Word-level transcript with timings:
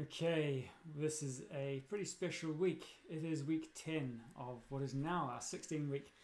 Okay, 0.00 0.70
this 0.96 1.22
is 1.22 1.42
a 1.54 1.82
pretty 1.86 2.06
special 2.06 2.50
week. 2.50 2.86
It 3.10 3.24
is 3.24 3.44
week 3.44 3.74
10 3.74 4.22
of 4.40 4.62
what 4.70 4.80
is 4.80 4.94
now 4.94 5.28
our 5.30 5.40
16 5.42 5.90
week 5.90 6.14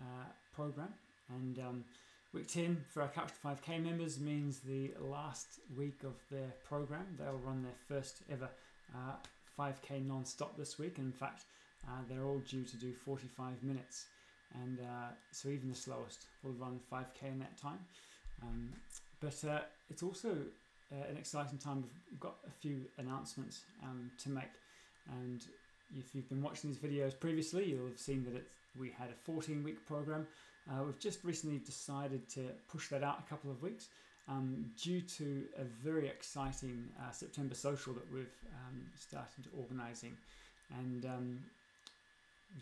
uh, 0.00 0.26
program. 0.54 0.90
And 1.34 1.58
um, 1.58 1.84
week 2.32 2.46
10 2.46 2.84
for 2.88 3.02
our 3.02 3.08
Couch 3.08 3.32
to 3.32 3.48
5K 3.48 3.82
members 3.82 4.20
means 4.20 4.60
the 4.60 4.92
last 5.00 5.58
week 5.76 6.04
of 6.04 6.14
their 6.30 6.54
program. 6.68 7.04
They'll 7.18 7.40
run 7.44 7.64
their 7.64 7.74
first 7.88 8.18
ever 8.30 8.48
uh, 8.94 9.14
5K 9.58 10.06
non 10.06 10.24
stop 10.24 10.56
this 10.56 10.78
week. 10.78 10.98
In 10.98 11.10
fact, 11.10 11.46
uh, 11.88 12.02
they're 12.08 12.24
all 12.24 12.42
due 12.48 12.62
to 12.62 12.76
do 12.76 12.92
45 12.92 13.60
minutes. 13.64 14.06
And 14.54 14.78
uh, 14.78 15.08
so 15.32 15.48
even 15.48 15.68
the 15.68 15.74
slowest 15.74 16.26
will 16.44 16.52
run 16.52 16.78
5K 16.92 17.32
in 17.32 17.40
that 17.40 17.60
time. 17.60 17.80
Um, 18.40 18.68
but 19.20 19.42
uh, 19.44 19.62
it's 19.90 20.04
also 20.04 20.36
uh, 20.92 21.10
an 21.10 21.16
exciting 21.16 21.58
time. 21.58 21.84
We've 22.10 22.20
got 22.20 22.36
a 22.46 22.50
few 22.50 22.82
announcements 22.98 23.62
um, 23.82 24.10
to 24.18 24.30
make, 24.30 24.52
and 25.10 25.44
if 25.96 26.14
you've 26.14 26.28
been 26.28 26.42
watching 26.42 26.70
these 26.70 26.78
videos 26.78 27.18
previously, 27.18 27.64
you'll 27.66 27.86
have 27.86 27.98
seen 27.98 28.24
that 28.32 28.44
we 28.78 28.90
had 28.90 29.08
a 29.08 29.14
14 29.24 29.62
week 29.62 29.86
program. 29.86 30.26
Uh, 30.68 30.82
we've 30.84 30.98
just 30.98 31.22
recently 31.24 31.58
decided 31.58 32.28
to 32.28 32.40
push 32.68 32.88
that 32.88 33.02
out 33.02 33.22
a 33.24 33.30
couple 33.30 33.50
of 33.50 33.62
weeks 33.62 33.88
um, 34.28 34.66
due 34.82 35.00
to 35.00 35.44
a 35.58 35.64
very 35.64 36.08
exciting 36.08 36.88
uh, 37.00 37.10
September 37.12 37.54
social 37.54 37.92
that 37.92 38.12
we've 38.12 38.36
um, 38.66 38.82
started 38.98 39.46
organising. 39.56 40.16
And 40.80 41.04
um, 41.04 41.38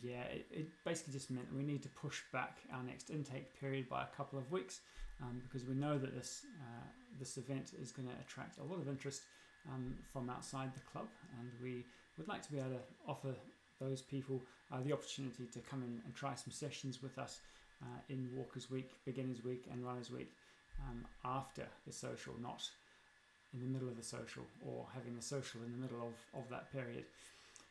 yeah, 0.03 0.23
it, 0.25 0.47
it, 0.51 0.67
basically 0.85 1.15
just 1.15 1.31
meant 1.31 1.47
we 1.57 1.63
need 1.63 1.83
to 1.83 1.89
push 1.89 2.21
back 2.33 2.59
our 2.73 2.83
next 2.83 3.11
intake 3.11 3.59
period 3.59 3.89
by 3.89 4.03
a 4.03 4.17
couple 4.17 4.39
of 4.39 4.51
weeks 4.53 4.81
um, 5.23 5.41
because 5.47 5.67
we 5.67 5.75
know 5.75 5.97
that 5.97 6.15
this 6.15 6.45
uh, 6.61 6.87
this 7.19 7.37
event 7.37 7.73
is 7.81 7.93
going 7.93 8.09
to 8.09 8.15
attract 8.21 8.59
a 8.59 8.65
lot 8.65 8.79
of 8.79 8.89
interest 8.89 9.23
um, 9.69 9.95
from 10.13 10.31
outside 10.31 10.75
the 10.75 10.81
club, 10.81 11.09
and 11.39 11.51
we 11.63 11.85
would 12.19 12.29
like 12.29 12.43
to 12.43 12.53
be 12.53 12.59
able 12.59 12.71
to 12.71 12.81
offer 13.09 13.35
those 13.81 14.03
people 14.03 14.41
uh, 14.73 14.79
the 14.85 14.93
opportunity 14.93 15.45
to 15.53 15.59
come 15.61 15.83
in 15.83 16.01
and 16.05 16.15
try 16.15 16.35
some 16.35 16.53
sessions 16.53 17.03
with 17.03 17.19
us 17.19 17.41
uh, 17.83 17.87
in 18.09 18.29
Walkers 18.35 18.71
Week, 18.71 18.91
Beginners 19.05 19.45
Week, 19.45 19.65
and 19.71 19.85
Runners 19.85 20.11
Week 20.11 20.31
um, 20.89 21.05
after 21.25 21.65
the 21.87 21.93
social, 21.93 22.35
not 22.41 22.63
in 23.53 23.61
the 23.61 23.67
middle 23.67 23.89
of 23.89 23.97
the 23.97 24.03
social 24.03 24.43
or 24.67 24.87
having 24.95 25.15
the 25.15 25.23
social 25.23 25.61
in 25.65 25.73
the 25.73 25.79
middle 25.79 26.01
of, 26.07 26.41
of 26.41 26.49
that 26.51 26.73
period. 26.73 27.05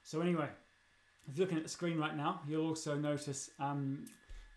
So, 0.03 0.21
anyway, 0.21 0.47
if 1.27 1.37
you're 1.37 1.45
looking 1.45 1.57
at 1.57 1.63
the 1.63 1.69
screen 1.69 1.97
right 1.97 2.15
now, 2.15 2.41
you'll 2.47 2.67
also 2.67 2.95
notice 2.95 3.49
um, 3.59 4.05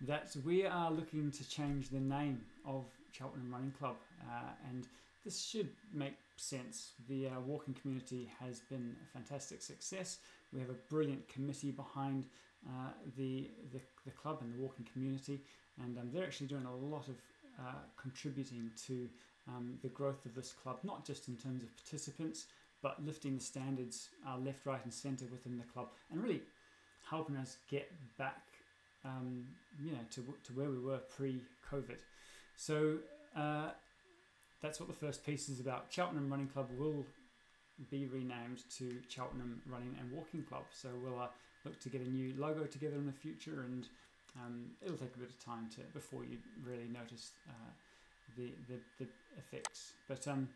that 0.03 0.34
we 0.45 0.67
are 0.67 0.91
looking 0.91 1.31
to 1.31 1.48
change 1.48 1.89
the 1.89 2.00
name 2.00 2.41
of 2.65 2.84
Cheltenham 3.17 3.50
Running 3.53 3.72
Club, 3.72 3.97
uh, 4.22 4.53
and 4.69 4.86
this 5.25 5.45
should 5.45 5.70
make 5.92 6.17
sense. 6.36 6.92
The 7.09 7.28
uh, 7.28 7.41
walking 7.45 7.75
community 7.75 8.28
has 8.41 8.61
been 8.61 8.95
a 9.03 9.12
fantastic 9.12 9.62
success. 9.62 10.19
We 10.53 10.61
have 10.61 10.70
a 10.70 10.78
brilliant 10.89 11.27
committee 11.28 11.70
behind 11.70 12.25
uh, 12.67 12.91
the, 13.17 13.48
the, 13.72 13.81
the 14.05 14.12
club 14.12 14.39
and 14.41 14.55
the 14.55 14.59
walking 14.59 14.87
community, 14.92 15.41
and 15.83 15.98
um, 15.98 16.11
they're 16.12 16.25
actually 16.25 16.47
doing 16.47 16.67
a 16.67 16.75
lot 16.75 17.09
of 17.09 17.17
uh, 17.59 17.83
contributing 17.97 18.70
to 18.87 19.09
um, 19.48 19.78
the 19.83 19.89
growth 19.89 20.25
of 20.27 20.34
this 20.34 20.53
club, 20.53 20.78
not 20.83 21.05
just 21.05 21.28
in 21.28 21.37
terms 21.37 21.62
of 21.62 21.75
participants, 21.77 22.47
but 22.83 23.05
lifting 23.05 23.34
the 23.37 23.42
standards 23.42 24.09
uh, 24.28 24.37
left, 24.37 24.67
right, 24.67 24.84
and 24.84 24.92
centre 24.92 25.27
within 25.31 25.56
the 25.56 25.64
club, 25.64 25.89
and 26.11 26.22
really 26.22 26.42
helping 27.09 27.37
us 27.37 27.56
get 27.70 27.91
back, 28.19 28.42
um, 29.05 29.44
you 29.83 29.92
know, 29.92 29.98
to, 30.11 30.22
to 30.44 30.53
where 30.53 30.69
we 30.69 30.78
were 30.78 30.98
pre-COVID. 31.17 31.98
So 32.57 32.99
uh, 33.37 33.71
that's 34.62 34.81
what 34.81 34.89
the 34.89 34.95
first 34.95 35.25
piece 35.25 35.49
is 35.49 35.61
about. 35.61 35.87
Cheltenham 35.91 36.31
Running 36.31 36.49
Club 36.49 36.71
will 36.77 37.07
be 37.91 38.07
renamed 38.07 38.62
to 38.79 38.99
Cheltenham 39.09 39.61
Running 39.67 39.97
and 40.01 40.11
Walking 40.11 40.43
Club. 40.43 40.65
So 40.73 40.89
we'll 41.03 41.21
uh, 41.21 41.29
look 41.65 41.79
to 41.81 41.89
get 41.89 42.01
a 42.01 42.09
new 42.09 42.34
logo 42.37 42.65
together 42.65 42.97
in 42.97 43.07
the 43.07 43.12
future, 43.12 43.62
and 43.62 43.87
um, 44.37 44.71
it'll 44.83 44.97
take 44.97 45.15
a 45.15 45.19
bit 45.19 45.29
of 45.29 45.45
time 45.45 45.69
to 45.77 45.83
before 45.93 46.25
you 46.25 46.39
really 46.65 46.89
notice 46.89 47.33
uh, 47.49 47.71
the, 48.37 48.53
the, 48.69 48.81
the 48.99 49.09
effects. 49.38 49.93
But 50.09 50.27
um, 50.27 50.49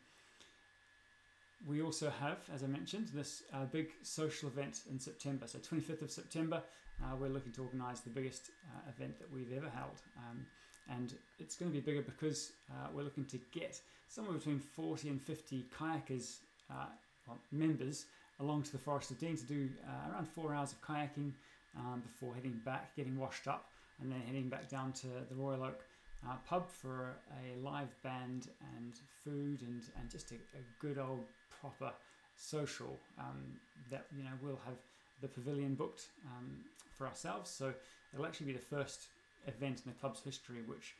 we 1.66 1.82
also 1.82 2.10
have, 2.10 2.38
as 2.54 2.62
I 2.62 2.66
mentioned, 2.66 3.08
this 3.14 3.42
uh, 3.52 3.64
big 3.66 3.90
social 4.02 4.48
event 4.48 4.80
in 4.90 4.98
September. 4.98 5.46
So 5.46 5.58
25th 5.58 6.02
of 6.02 6.10
September, 6.10 6.62
uh, 7.02 7.16
we're 7.16 7.28
looking 7.28 7.52
to 7.52 7.62
organise 7.62 8.00
the 8.00 8.10
biggest 8.10 8.50
uh, 8.64 8.90
event 8.90 9.18
that 9.18 9.32
we've 9.32 9.52
ever 9.52 9.68
held. 9.68 10.00
Um, 10.16 10.46
and 10.90 11.14
it's 11.38 11.56
going 11.56 11.70
to 11.70 11.74
be 11.74 11.80
bigger 11.80 12.02
because 12.02 12.52
uh, 12.70 12.88
we're 12.92 13.02
looking 13.02 13.24
to 13.26 13.38
get 13.52 13.80
somewhere 14.08 14.34
between 14.34 14.58
40 14.58 15.08
and 15.08 15.22
50 15.22 15.66
kayakers, 15.78 16.38
uh, 16.70 16.86
well, 17.26 17.38
members, 17.52 18.06
along 18.40 18.62
to 18.64 18.72
the 18.72 18.78
Forest 18.78 19.12
of 19.12 19.18
Dean 19.18 19.36
to 19.36 19.44
do 19.44 19.68
uh, 19.86 20.12
around 20.12 20.28
four 20.28 20.54
hours 20.54 20.72
of 20.72 20.80
kayaking 20.82 21.32
um, 21.76 22.02
before 22.04 22.34
heading 22.34 22.60
back, 22.64 22.94
getting 22.96 23.16
washed 23.16 23.46
up, 23.46 23.66
and 24.00 24.10
then 24.10 24.20
heading 24.26 24.48
back 24.48 24.68
down 24.68 24.92
to 24.92 25.06
the 25.28 25.34
Royal 25.34 25.62
Oak 25.62 25.84
uh, 26.28 26.34
pub 26.46 26.68
for 26.68 27.16
a 27.44 27.58
live 27.64 27.94
band 28.02 28.48
and 28.76 28.94
food 29.24 29.62
and, 29.62 29.82
and 29.98 30.10
just 30.10 30.32
a, 30.32 30.34
a 30.34 30.62
good 30.80 30.98
old 30.98 31.24
proper 31.60 31.92
social 32.36 32.98
um, 33.18 33.42
that 33.90 34.06
you 34.16 34.24
know 34.24 34.30
we'll 34.42 34.60
have 34.64 34.76
the 35.20 35.28
pavilion 35.28 35.74
booked 35.74 36.06
um, 36.26 36.50
for 36.92 37.06
ourselves. 37.06 37.50
So 37.50 37.72
it'll 38.12 38.26
actually 38.26 38.46
be 38.46 38.52
the 38.54 38.58
first 38.58 39.08
event 39.46 39.82
in 39.84 39.92
the 39.92 39.98
club's 39.98 40.20
history 40.20 40.62
which 40.66 40.94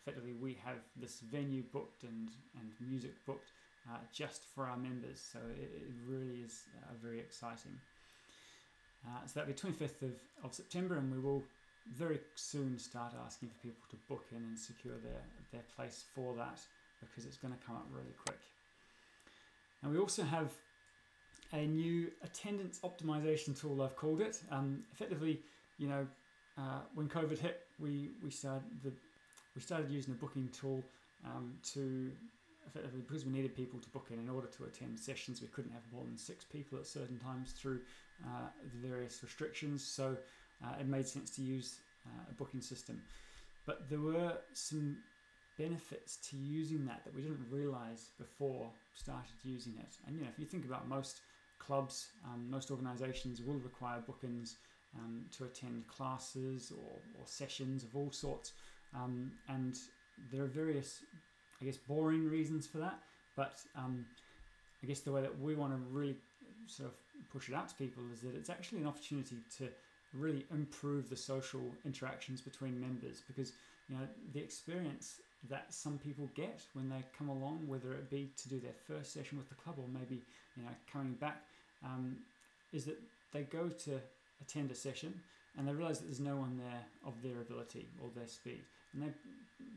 effectively 0.00 0.32
we 0.32 0.56
have 0.64 0.78
this 0.96 1.20
venue 1.20 1.62
booked 1.72 2.02
and, 2.02 2.28
and 2.58 2.70
music 2.88 3.12
booked 3.26 3.50
uh, 3.90 3.98
just 4.12 4.42
for 4.54 4.64
our 4.64 4.76
members 4.76 5.20
so 5.32 5.38
it, 5.56 5.70
it 5.74 5.90
really 6.06 6.40
is 6.44 6.64
uh, 6.82 6.92
very 7.02 7.18
exciting 7.18 7.72
uh, 9.06 9.26
so 9.26 9.32
that'll 9.34 9.52
be 9.52 9.58
25th 9.58 10.02
of, 10.02 10.14
of 10.44 10.54
September 10.54 10.96
and 10.96 11.12
we 11.12 11.18
will 11.18 11.42
very 11.96 12.20
soon 12.34 12.78
start 12.78 13.14
asking 13.24 13.48
for 13.48 13.68
people 13.68 13.82
to 13.90 13.96
book 14.08 14.26
in 14.32 14.38
and 14.38 14.58
secure 14.58 14.94
their, 15.02 15.22
their 15.52 15.62
place 15.74 16.04
for 16.14 16.34
that 16.34 16.60
because 17.00 17.24
it's 17.24 17.36
going 17.36 17.54
to 17.54 17.66
come 17.66 17.76
up 17.76 17.86
really 17.90 18.14
quick. 18.26 18.38
And 19.82 19.92
we 19.92 19.98
also 19.98 20.22
have 20.22 20.52
a 21.52 21.66
new 21.66 22.10
attendance 22.22 22.80
optimization 22.80 23.58
tool, 23.58 23.80
I've 23.80 23.96
called 23.96 24.20
it. 24.20 24.40
Um, 24.50 24.82
effectively, 24.92 25.40
you 25.78 25.88
know, 25.88 26.06
uh, 26.58 26.80
when 26.94 27.08
COVID 27.08 27.38
hit, 27.38 27.62
we, 27.78 28.10
we, 28.22 28.30
started 28.30 28.64
the, 28.82 28.92
we 29.54 29.60
started 29.60 29.90
using 29.90 30.12
a 30.12 30.16
booking 30.16 30.48
tool 30.48 30.82
um, 31.24 31.54
to 31.74 32.10
effectively 32.66 33.00
because 33.06 33.24
we 33.24 33.32
needed 33.32 33.56
people 33.56 33.78
to 33.80 33.88
book 33.90 34.08
in 34.10 34.18
in 34.18 34.28
order 34.28 34.48
to 34.48 34.64
attend 34.64 34.98
sessions. 34.98 35.40
We 35.40 35.48
couldn't 35.48 35.72
have 35.72 35.82
more 35.92 36.04
than 36.04 36.18
six 36.18 36.44
people 36.44 36.78
at 36.78 36.86
certain 36.86 37.18
times 37.18 37.52
through 37.52 37.80
uh, 38.24 38.48
the 38.72 38.88
various 38.88 39.22
restrictions. 39.22 39.84
So 39.84 40.16
uh, 40.64 40.74
it 40.80 40.86
made 40.86 41.06
sense 41.06 41.30
to 41.36 41.42
use 41.42 41.78
uh, 42.06 42.30
a 42.30 42.34
booking 42.34 42.60
system. 42.60 43.00
But 43.66 43.88
there 43.88 44.00
were 44.00 44.32
some 44.52 44.96
benefits 45.58 46.16
to 46.30 46.36
using 46.36 46.86
that 46.86 47.04
that 47.04 47.14
we 47.14 47.22
didn't 47.22 47.44
realize 47.50 48.10
before 48.18 48.70
started 48.94 49.34
using 49.42 49.74
it. 49.78 49.96
And 50.06 50.16
you 50.16 50.22
know, 50.22 50.28
if 50.32 50.38
you 50.38 50.46
think 50.46 50.64
about 50.64 50.88
most 50.88 51.20
clubs, 51.58 52.08
um, 52.24 52.48
most 52.50 52.70
organizations 52.70 53.42
will 53.42 53.58
require 53.58 54.00
bookings 54.06 54.56
um, 54.96 55.24
to 55.36 55.44
attend 55.44 55.86
classes 55.86 56.72
or, 56.72 56.98
or, 57.18 57.26
sessions 57.26 57.84
of 57.84 57.94
all 57.94 58.10
sorts. 58.10 58.52
Um, 58.94 59.32
and 59.48 59.76
there 60.32 60.42
are 60.42 60.48
various, 60.48 61.02
I 61.60 61.64
guess, 61.64 61.76
boring 61.76 62.28
reasons 62.28 62.66
for 62.66 62.78
that. 62.78 62.98
But 63.36 63.60
um, 63.76 64.06
I 64.82 64.86
guess 64.86 65.00
the 65.00 65.12
way 65.12 65.20
that 65.20 65.40
we 65.40 65.54
want 65.54 65.72
to 65.72 65.78
really 65.90 66.16
sort 66.66 66.88
of 66.88 66.94
push 67.30 67.48
it 67.48 67.54
out 67.54 67.68
to 67.68 67.74
people 67.74 68.02
is 68.12 68.20
that 68.20 68.34
it's 68.34 68.50
actually 68.50 68.80
an 68.80 68.86
opportunity 68.86 69.36
to 69.58 69.68
really 70.14 70.46
improve 70.52 71.08
the 71.10 71.16
social 71.16 71.60
interactions 71.84 72.40
between 72.40 72.80
members 72.80 73.22
because 73.26 73.52
you 73.88 73.96
know 73.96 74.04
the 74.32 74.40
experience 74.40 75.20
that 75.48 75.66
some 75.72 75.98
people 75.98 76.28
get 76.34 76.62
when 76.72 76.88
they 76.88 77.04
come 77.16 77.28
along 77.28 77.60
whether 77.66 77.92
it 77.92 78.10
be 78.10 78.30
to 78.36 78.48
do 78.48 78.58
their 78.58 78.72
first 78.86 79.12
session 79.12 79.36
with 79.36 79.48
the 79.48 79.54
club 79.54 79.76
or 79.78 79.84
maybe 79.92 80.22
you 80.56 80.62
know 80.62 80.70
coming 80.90 81.12
back 81.14 81.42
um, 81.84 82.16
is 82.72 82.84
that 82.84 82.98
they 83.32 83.42
go 83.42 83.68
to 83.68 84.00
attend 84.40 84.70
a 84.70 84.74
session 84.74 85.14
and 85.56 85.66
they 85.66 85.72
realize 85.72 85.98
that 85.98 86.06
there's 86.06 86.20
no 86.20 86.36
one 86.36 86.58
there 86.58 86.84
of 87.06 87.14
their 87.22 87.40
ability 87.40 87.86
or 88.02 88.10
their 88.14 88.28
speed. 88.28 88.60
And 88.92 89.02
they 89.02 89.12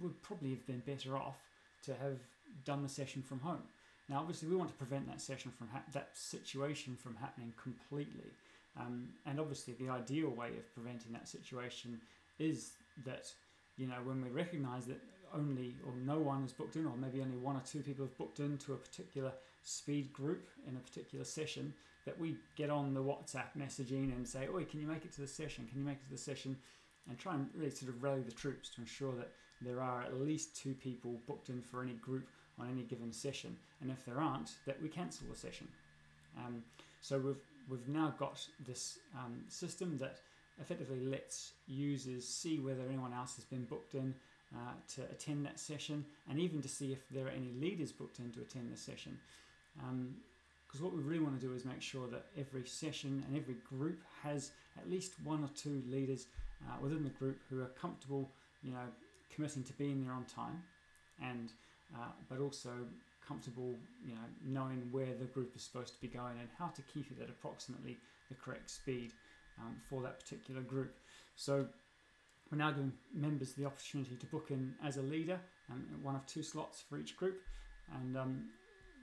would 0.01 0.21
probably 0.21 0.51
have 0.51 0.65
been 0.67 0.81
better 0.85 1.17
off 1.17 1.37
to 1.85 1.91
have 1.93 2.19
done 2.65 2.83
the 2.83 2.89
session 2.89 3.21
from 3.21 3.39
home. 3.39 3.63
Now 4.09 4.19
obviously 4.19 4.49
we 4.49 4.55
want 4.55 4.69
to 4.69 4.75
prevent 4.75 5.07
that 5.07 5.21
session 5.21 5.51
from 5.57 5.69
ha- 5.69 5.83
that 5.93 6.09
situation 6.13 6.95
from 6.95 7.15
happening 7.15 7.53
completely. 7.61 8.31
Um, 8.79 9.09
and 9.25 9.39
obviously, 9.39 9.73
the 9.73 9.89
ideal 9.89 10.29
way 10.29 10.49
of 10.49 10.73
preventing 10.73 11.11
that 11.13 11.27
situation 11.27 11.99
is 12.39 12.71
that 13.05 13.31
you 13.77 13.87
know 13.87 13.97
when 14.03 14.21
we 14.23 14.29
recognise 14.29 14.85
that 14.85 15.01
only 15.33 15.75
or 15.85 15.93
no 16.05 16.17
one 16.17 16.43
is 16.43 16.51
booked 16.51 16.75
in, 16.75 16.85
or 16.85 16.93
maybe 16.97 17.21
only 17.21 17.37
one 17.37 17.55
or 17.55 17.61
two 17.65 17.79
people 17.79 18.05
have 18.05 18.17
booked 18.17 18.39
into 18.39 18.73
a 18.73 18.77
particular 18.77 19.31
speed 19.63 20.11
group 20.13 20.49
in 20.67 20.75
a 20.75 20.79
particular 20.79 21.25
session, 21.25 21.73
that 22.05 22.19
we 22.19 22.35
get 22.55 22.69
on 22.69 22.93
the 22.93 23.03
WhatsApp 23.03 23.55
messaging 23.57 24.15
and 24.15 24.27
say, 24.27 24.47
"Oi, 24.47 24.65
can 24.65 24.79
you 24.79 24.87
make 24.87 25.05
it 25.05 25.11
to 25.13 25.21
the 25.21 25.27
session? 25.27 25.67
Can 25.67 25.79
you 25.79 25.85
make 25.85 25.97
it 25.97 26.05
to 26.05 26.11
the 26.11 26.17
session?" 26.17 26.57
and 27.09 27.17
try 27.17 27.33
and 27.33 27.49
really 27.55 27.71
sort 27.71 27.89
of 27.89 28.03
rally 28.03 28.21
the 28.21 28.31
troops 28.31 28.69
to 28.69 28.81
ensure 28.81 29.15
that 29.15 29.31
there 29.61 29.81
are 29.81 30.01
at 30.01 30.19
least 30.19 30.55
two 30.55 30.73
people 30.73 31.19
booked 31.27 31.49
in 31.49 31.61
for 31.61 31.83
any 31.83 31.93
group 31.93 32.27
on 32.59 32.69
any 32.69 32.83
given 32.83 33.11
session. 33.11 33.57
And 33.81 33.91
if 33.91 34.05
there 34.05 34.19
aren't, 34.19 34.51
that 34.65 34.81
we 34.81 34.89
cancel 34.89 35.27
the 35.27 35.35
session. 35.35 35.67
Um, 36.37 36.63
so 37.01 37.19
we've 37.19 37.43
we've 37.69 37.87
now 37.87 38.13
got 38.17 38.45
this 38.65 38.97
um, 39.17 39.43
system 39.47 39.97
that 39.99 40.19
effectively 40.59 40.99
lets 40.99 41.53
users 41.67 42.27
see 42.27 42.59
whether 42.59 42.81
anyone 42.87 43.13
else 43.13 43.35
has 43.35 43.45
been 43.45 43.65
booked 43.65 43.95
in 43.95 44.13
uh, 44.55 44.73
to 44.95 45.03
attend 45.03 45.45
that 45.45 45.59
session, 45.59 46.05
and 46.29 46.39
even 46.39 46.61
to 46.61 46.67
see 46.67 46.91
if 46.91 47.07
there 47.09 47.27
are 47.27 47.29
any 47.29 47.51
leaders 47.59 47.91
booked 47.91 48.19
in 48.19 48.31
to 48.31 48.41
attend 48.41 48.71
the 48.71 48.77
session. 48.77 49.17
Because 50.71 50.83
what 50.83 50.95
we 50.95 51.01
really 51.01 51.19
want 51.19 51.37
to 51.37 51.45
do 51.45 51.53
is 51.53 51.65
make 51.65 51.81
sure 51.81 52.07
that 52.07 52.27
every 52.37 52.65
session 52.65 53.23
and 53.27 53.37
every 53.37 53.55
group 53.69 53.99
has 54.23 54.51
at 54.79 54.89
least 54.89 55.13
one 55.25 55.43
or 55.43 55.49
two 55.53 55.83
leaders 55.89 56.27
uh, 56.65 56.75
within 56.81 57.03
the 57.03 57.09
group 57.09 57.39
who 57.49 57.61
are 57.61 57.71
comfortable, 57.79 58.29
you 58.63 58.71
know, 58.71 58.87
committing 59.35 59.63
to 59.63 59.73
being 59.73 60.01
there 60.01 60.13
on 60.13 60.23
time, 60.23 60.63
and 61.21 61.51
uh, 61.93 62.07
but 62.29 62.39
also 62.39 62.69
comfortable, 63.27 63.75
you 64.05 64.15
know, 64.15 64.21
knowing 64.45 64.87
where 64.91 65.13
the 65.19 65.25
group 65.25 65.53
is 65.57 65.61
supposed 65.61 65.93
to 65.93 65.99
be 65.99 66.07
going 66.07 66.39
and 66.39 66.47
how 66.57 66.67
to 66.67 66.81
keep 66.93 67.05
it 67.11 67.21
at 67.21 67.29
approximately 67.29 67.97
the 68.29 68.35
correct 68.35 68.69
speed 68.69 69.11
um, 69.59 69.75
for 69.89 70.01
that 70.01 70.21
particular 70.21 70.61
group. 70.61 70.95
So 71.35 71.65
we're 72.49 72.57
now 72.57 72.71
giving 72.71 72.93
members 73.13 73.53
the 73.53 73.65
opportunity 73.65 74.15
to 74.15 74.25
book 74.27 74.47
in 74.51 74.73
as 74.85 74.97
a 74.97 75.01
leader, 75.01 75.39
um, 75.69 75.83
one 76.01 76.15
of 76.15 76.25
two 76.27 76.43
slots 76.43 76.81
for 76.89 76.97
each 76.97 77.17
group, 77.17 77.41
and 77.99 78.17
um, 78.17 78.45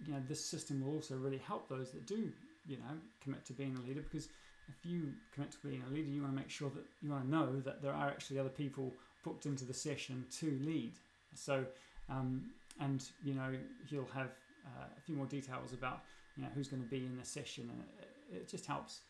you 0.07 0.13
know 0.13 0.23
this 0.29 0.45
system 0.45 0.85
will 0.85 0.95
also 0.95 1.17
really 1.17 1.39
help 1.39 1.69
those 1.69 1.91
that 1.93 2.07
do, 2.07 2.31
you 2.67 2.77
know, 2.77 2.97
commit 3.23 3.45
to 3.47 3.53
being 3.53 3.77
a 3.77 3.87
leader 3.87 4.03
because 4.03 4.29
if 4.69 4.85
you 4.85 5.13
commit 5.33 5.51
to 5.53 5.59
being 5.67 5.83
a 5.89 5.93
leader, 5.93 6.09
you 6.09 6.23
want 6.23 6.35
to 6.35 6.41
make 6.41 6.51
sure 6.51 6.71
that 6.71 6.85
you 7.01 7.11
want 7.11 7.25
to 7.25 7.31
know 7.31 7.61
that 7.61 7.83
there 7.83 7.93
are 7.93 8.09
actually 8.09 8.39
other 8.39 8.49
people 8.49 8.93
booked 9.25 9.47
into 9.47 9.65
the 9.65 9.75
session 9.75 10.25
to 10.39 10.59
lead. 10.63 10.93
So, 11.35 11.65
um, 12.09 12.51
and 12.81 13.05
you 13.25 13.35
know, 13.35 13.55
you'll 13.89 14.09
have 14.15 14.31
uh, 14.67 14.87
a 14.97 15.01
few 15.01 15.17
more 15.17 15.27
details 15.27 15.73
about 15.73 16.01
you 16.37 16.43
know 16.43 16.51
who's 16.55 16.69
going 16.69 16.83
to 16.83 16.89
be 16.89 16.99
in 16.99 17.17
the 17.17 17.25
session, 17.25 17.71
and 17.73 17.83
it, 18.01 18.43
it 18.43 18.49
just 18.49 18.67
helps 18.67 19.01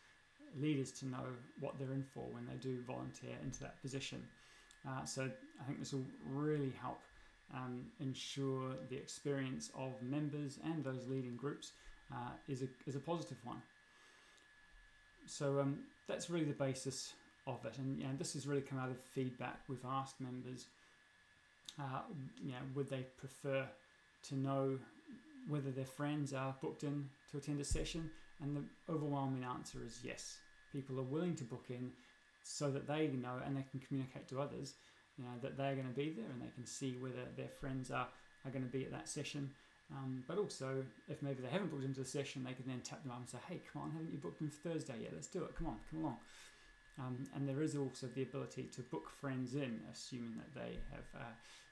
leaders 0.59 0.91
to 0.91 1.05
know 1.05 1.25
what 1.59 1.77
they're 1.77 1.93
in 1.93 2.03
for 2.03 2.23
when 2.31 2.45
they 2.47 2.55
do 2.55 2.81
volunteer 2.87 3.35
into 3.43 3.59
that 3.59 3.79
position. 3.81 4.23
Uh, 4.87 5.03
so 5.03 5.29
I 5.61 5.63
think 5.65 5.79
this 5.79 5.93
will 5.93 6.05
really 6.25 6.73
help 6.81 6.99
um, 7.55 7.85
ensure 7.99 8.75
the 8.89 8.95
experience 8.95 9.71
of 9.77 9.89
members 10.01 10.59
and 10.63 10.83
those 10.83 11.07
leading 11.07 11.35
groups 11.35 11.71
uh, 12.11 12.31
is, 12.47 12.61
a, 12.61 12.67
is 12.87 12.95
a 12.95 12.99
positive 12.99 13.37
one. 13.43 13.61
So 15.25 15.59
um, 15.59 15.79
that's 16.07 16.29
really 16.29 16.45
the 16.45 16.53
basis 16.53 17.13
of 17.47 17.63
it, 17.65 17.77
and 17.77 17.99
you 17.99 18.05
know, 18.05 18.13
this 18.17 18.33
has 18.33 18.47
really 18.47 18.61
come 18.61 18.79
out 18.79 18.89
of 18.89 18.97
feedback. 18.99 19.59
We've 19.67 19.85
asked 19.87 20.19
members, 20.19 20.65
uh, 21.79 22.01
you 22.43 22.51
know, 22.51 22.57
would 22.75 22.89
they 22.89 23.05
prefer 23.17 23.65
to 24.27 24.35
know 24.35 24.77
whether 25.47 25.71
their 25.71 25.85
friends 25.85 26.33
are 26.33 26.55
booked 26.61 26.83
in 26.83 27.09
to 27.31 27.37
attend 27.37 27.59
a 27.61 27.63
session 27.63 28.09
and 28.41 28.55
the 28.55 28.93
overwhelming 28.93 29.43
answer 29.43 29.79
is 29.85 29.99
yes. 30.03 30.37
People 30.71 30.99
are 30.99 31.03
willing 31.03 31.35
to 31.35 31.43
book 31.43 31.65
in 31.69 31.91
so 32.43 32.71
that 32.71 32.87
they 32.87 33.07
know 33.07 33.35
and 33.45 33.55
they 33.55 33.65
can 33.69 33.79
communicate 33.79 34.27
to 34.29 34.39
others, 34.39 34.75
you 35.19 35.25
know, 35.25 35.35
that 35.41 35.57
they're 35.57 35.75
going 35.75 35.87
to 35.87 35.95
be 35.95 36.15
there 36.15 36.31
and 36.31 36.41
they 36.41 36.53
can 36.55 36.65
see 36.65 36.95
whether 36.99 37.27
their 37.35 37.49
friends 37.59 37.91
are, 37.91 38.07
are 38.45 38.51
going 38.51 38.63
to 38.63 38.71
be 38.71 38.85
at 38.85 38.91
that 38.91 39.09
session. 39.09 39.51
Um, 39.91 40.23
but 40.27 40.37
also, 40.37 40.83
if 41.09 41.21
maybe 41.21 41.41
they 41.41 41.49
haven't 41.49 41.71
booked 41.71 41.83
into 41.83 41.99
the 41.99 42.05
session, 42.05 42.43
they 42.43 42.53
can 42.53 42.65
then 42.67 42.79
tap 42.81 43.03
them 43.03 43.11
up 43.11 43.19
and 43.19 43.29
say, 43.29 43.39
hey, 43.49 43.61
come 43.71 43.81
on, 43.81 43.91
haven't 43.91 44.11
you 44.11 44.17
booked 44.17 44.41
in 44.41 44.49
for 44.49 44.69
Thursday 44.69 44.95
yet? 45.01 45.11
Let's 45.13 45.27
do 45.27 45.43
it. 45.43 45.55
Come 45.57 45.67
on, 45.67 45.77
come 45.91 46.01
along. 46.01 46.17
Um, 46.99 47.27
and 47.35 47.47
there 47.47 47.61
is 47.61 47.75
also 47.75 48.07
the 48.07 48.23
ability 48.23 48.69
to 48.75 48.81
book 48.81 49.09
friends 49.09 49.55
in, 49.55 49.79
assuming 49.91 50.35
that 50.37 50.53
they 50.53 50.77
have 50.91 51.21
uh, 51.21 51.31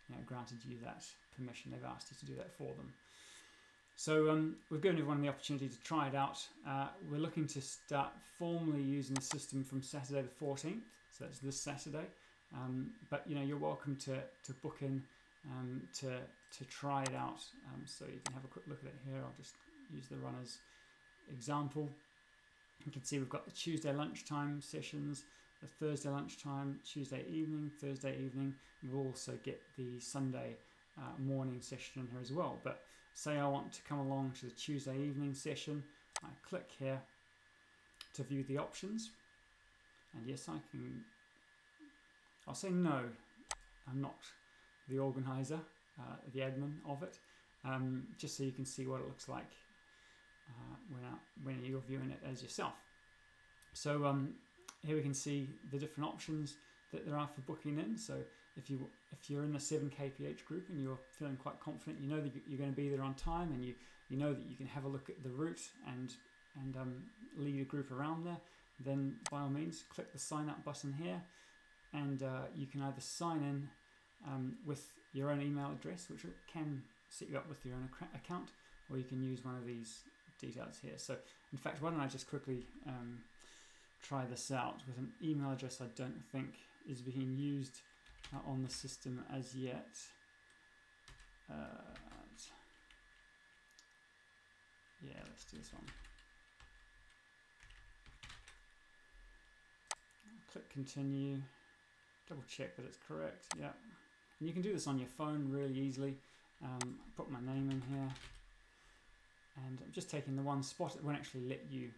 you 0.09 0.15
know, 0.15 0.21
granted 0.25 0.57
you 0.67 0.77
that 0.83 1.03
permission. 1.35 1.71
They've 1.71 1.89
asked 1.89 2.11
you 2.11 2.17
to 2.19 2.25
do 2.25 2.35
that 2.37 2.51
for 2.57 2.73
them. 2.75 2.91
So 3.95 4.29
um, 4.29 4.55
we've 4.69 4.81
given 4.81 4.97
everyone 4.97 5.21
the 5.21 5.27
opportunity 5.27 5.69
to 5.69 5.81
try 5.81 6.07
it 6.07 6.15
out. 6.15 6.39
Uh, 6.67 6.87
we're 7.09 7.19
looking 7.19 7.47
to 7.47 7.61
start 7.61 8.11
formally 8.37 8.81
using 8.81 9.15
the 9.15 9.21
system 9.21 9.63
from 9.63 9.81
Saturday 9.81 10.21
the 10.21 10.45
14th, 10.45 10.81
so 11.11 11.25
that's 11.25 11.39
this 11.39 11.59
Saturday. 11.59 12.05
Um, 12.55 12.91
but 13.09 13.23
you 13.27 13.35
know 13.35 13.41
you're 13.41 13.57
welcome 13.57 13.95
to, 13.97 14.15
to 14.45 14.53
book 14.63 14.77
in 14.81 15.03
um, 15.51 15.81
to 15.99 16.19
to 16.57 16.65
try 16.65 17.03
it 17.03 17.15
out. 17.15 17.43
Um, 17.73 17.81
so 17.85 18.05
you 18.05 18.19
can 18.23 18.33
have 18.33 18.45
a 18.45 18.47
quick 18.47 18.65
look 18.67 18.79
at 18.81 18.87
it 18.87 18.99
here. 19.05 19.21
I'll 19.23 19.35
just 19.37 19.55
use 19.93 20.07
the 20.07 20.17
runners 20.17 20.59
example. 21.31 21.89
You 22.85 22.91
can 22.91 23.03
see 23.03 23.19
we've 23.19 23.29
got 23.29 23.45
the 23.45 23.51
Tuesday 23.51 23.91
lunchtime 23.91 24.61
sessions, 24.61 25.23
the 25.61 25.67
Thursday 25.67 26.09
lunchtime, 26.09 26.79
Tuesday 26.85 27.25
evening, 27.29 27.71
Thursday 27.81 28.17
evening. 28.23 28.53
We'll 28.83 29.07
also 29.07 29.33
get 29.43 29.61
the 29.77 29.99
Sunday 29.99 30.55
uh, 30.97 31.19
morning 31.19 31.59
session 31.61 32.03
in 32.03 32.07
here 32.11 32.21
as 32.21 32.31
well. 32.31 32.59
But 32.63 32.81
Say 33.17 33.39
I 33.39 33.47
want 33.47 33.73
to 33.73 33.81
come 33.81 33.97
along 33.97 34.33
to 34.41 34.45
the 34.45 34.51
Tuesday 34.51 34.95
evening 34.95 35.33
session. 35.33 35.83
I 36.23 36.27
click 36.47 36.69
here 36.77 37.01
to 38.13 38.21
view 38.21 38.43
the 38.43 38.59
options. 38.59 39.09
And 40.13 40.23
yes, 40.27 40.47
I 40.47 40.59
can, 40.69 41.01
I'll 42.47 42.55
say 42.55 42.69
no, 42.69 43.01
I'm 43.89 44.01
not 44.01 44.17
the 44.87 44.99
organizer, 44.99 45.59
uh, 45.99 46.15
the 46.33 46.39
admin 46.41 46.75
of 46.87 47.03
it, 47.03 47.17
um, 47.65 48.03
just 48.17 48.37
so 48.37 48.43
you 48.43 48.51
can 48.51 48.65
see 48.65 48.85
what 48.85 49.01
it 49.01 49.07
looks 49.07 49.27
like 49.27 49.51
uh, 50.49 50.75
when, 50.89 51.03
when 51.43 51.65
you're 51.65 51.81
viewing 51.81 52.11
it 52.11 52.19
as 52.29 52.41
yourself. 52.41 52.73
So 53.73 54.05
um, 54.05 54.35
here 54.85 54.95
we 54.95 55.01
can 55.01 55.13
see 55.13 55.49
the 55.71 55.77
different 55.77 56.09
options 56.09 56.55
that 56.93 57.05
there 57.05 57.17
are 57.17 57.27
for 57.27 57.41
booking 57.41 57.79
in. 57.79 57.97
So 57.97 58.15
if 58.57 58.69
you 58.69 58.79
if 59.11 59.29
you're 59.29 59.43
in 59.43 59.53
the 59.53 59.59
7 59.59 59.89
kph 59.89 60.43
group 60.45 60.67
and 60.69 60.81
you're 60.81 60.99
feeling 61.17 61.37
quite 61.37 61.59
confident 61.59 62.01
you 62.01 62.09
know 62.09 62.19
that 62.19 62.31
you're 62.47 62.57
going 62.57 62.71
to 62.71 62.75
be 62.75 62.89
there 62.89 63.03
on 63.03 63.13
time 63.13 63.51
and 63.53 63.63
you 63.63 63.75
you 64.09 64.17
know 64.17 64.33
that 64.33 64.45
you 64.49 64.55
can 64.55 64.65
have 64.65 64.83
a 64.83 64.87
look 64.87 65.09
at 65.09 65.23
the 65.23 65.29
route 65.29 65.61
and 65.87 66.13
and 66.61 66.75
um, 66.75 67.03
lead 67.37 67.61
a 67.61 67.65
group 67.65 67.91
around 67.91 68.25
there 68.25 68.37
then 68.83 69.15
by 69.31 69.41
all 69.41 69.49
means 69.49 69.83
click 69.93 70.11
the 70.11 70.19
sign 70.19 70.49
up 70.49 70.63
button 70.65 70.91
here 70.91 71.21
and 71.93 72.23
uh, 72.23 72.43
you 72.55 72.65
can 72.65 72.81
either 72.81 73.01
sign 73.01 73.37
in 73.37 73.69
um, 74.27 74.55
with 74.65 74.91
your 75.13 75.29
own 75.29 75.41
email 75.41 75.71
address 75.71 76.07
which 76.09 76.21
can 76.51 76.83
set 77.09 77.29
you 77.29 77.37
up 77.37 77.47
with 77.47 77.65
your 77.65 77.75
own 77.75 77.89
account 78.15 78.49
or 78.89 78.97
you 78.97 79.03
can 79.03 79.23
use 79.23 79.43
one 79.43 79.55
of 79.55 79.65
these 79.65 80.01
details 80.39 80.77
here 80.81 80.97
so 80.97 81.15
in 81.51 81.57
fact 81.57 81.81
why 81.81 81.89
don't 81.89 81.99
I 81.99 82.07
just 82.07 82.29
quickly 82.29 82.65
um, 82.85 83.19
try 84.03 84.25
this 84.25 84.51
out 84.51 84.81
with 84.87 84.97
an 84.97 85.11
email 85.23 85.51
address 85.51 85.81
I 85.81 85.87
don't 85.95 86.21
think 86.31 86.49
is 86.89 87.01
being 87.01 87.35
used 87.37 87.81
uh, 88.33 88.49
on 88.49 88.63
the 88.63 88.69
system 88.69 89.23
as 89.33 89.55
yet. 89.55 89.97
Uh, 91.49 91.53
yeah, 95.01 95.19
let's 95.27 95.45
do 95.45 95.57
this 95.57 95.71
one. 95.73 95.83
Click 100.51 100.69
continue, 100.69 101.41
double 102.27 102.43
check 102.47 102.75
that 102.75 102.85
it's 102.85 102.97
correct, 103.07 103.45
yeah. 103.59 103.71
And 104.39 104.47
you 104.47 104.53
can 104.53 104.61
do 104.61 104.73
this 104.73 104.87
on 104.87 104.99
your 104.99 105.07
phone 105.07 105.47
really 105.49 105.77
easily. 105.77 106.15
Um, 106.63 106.97
put 107.15 107.29
my 107.29 107.39
name 107.39 107.69
in 107.69 107.81
here 107.93 108.09
and 109.65 109.79
I'm 109.83 109.91
just 109.91 110.09
taking 110.09 110.35
the 110.35 110.41
one 110.41 110.63
spot. 110.63 110.95
It 110.95 111.03
won't 111.03 111.17
actually 111.17 111.47
let 111.47 111.61
you 111.69 111.89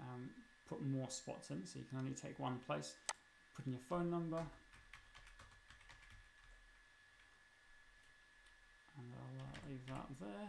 um, 0.00 0.30
put 0.68 0.84
more 0.84 1.08
spots 1.10 1.50
in, 1.50 1.64
so 1.64 1.78
you 1.78 1.84
can 1.88 1.98
only 1.98 2.12
take 2.12 2.38
one 2.38 2.58
place. 2.66 2.94
Put 3.56 3.66
in 3.66 3.72
your 3.72 3.80
phone 3.88 4.10
number, 4.10 4.38
and 8.96 9.06
I'll 9.14 9.40
uh, 9.40 9.68
leave 9.68 9.86
that 9.88 10.06
there. 10.20 10.48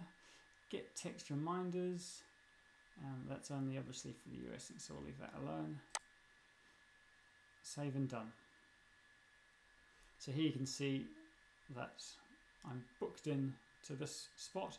Get 0.69 0.95
text 0.95 1.29
reminders, 1.29 2.21
um, 3.03 3.25
that's 3.29 3.51
only 3.51 3.77
obviously 3.77 4.13
for 4.13 4.29
the 4.29 4.53
US, 4.53 4.71
so 4.77 4.93
I'll 4.97 5.03
leave 5.05 5.19
that 5.19 5.33
alone. 5.41 5.79
Save 7.63 7.95
and 7.95 8.09
done. 8.09 8.31
So 10.21 10.31
here 10.31 10.43
you 10.43 10.51
can 10.51 10.67
see 10.67 11.07
that 11.75 12.03
I'm 12.69 12.83
booked 12.99 13.25
in 13.25 13.55
to 13.87 13.93
this 13.93 14.27
spot 14.37 14.77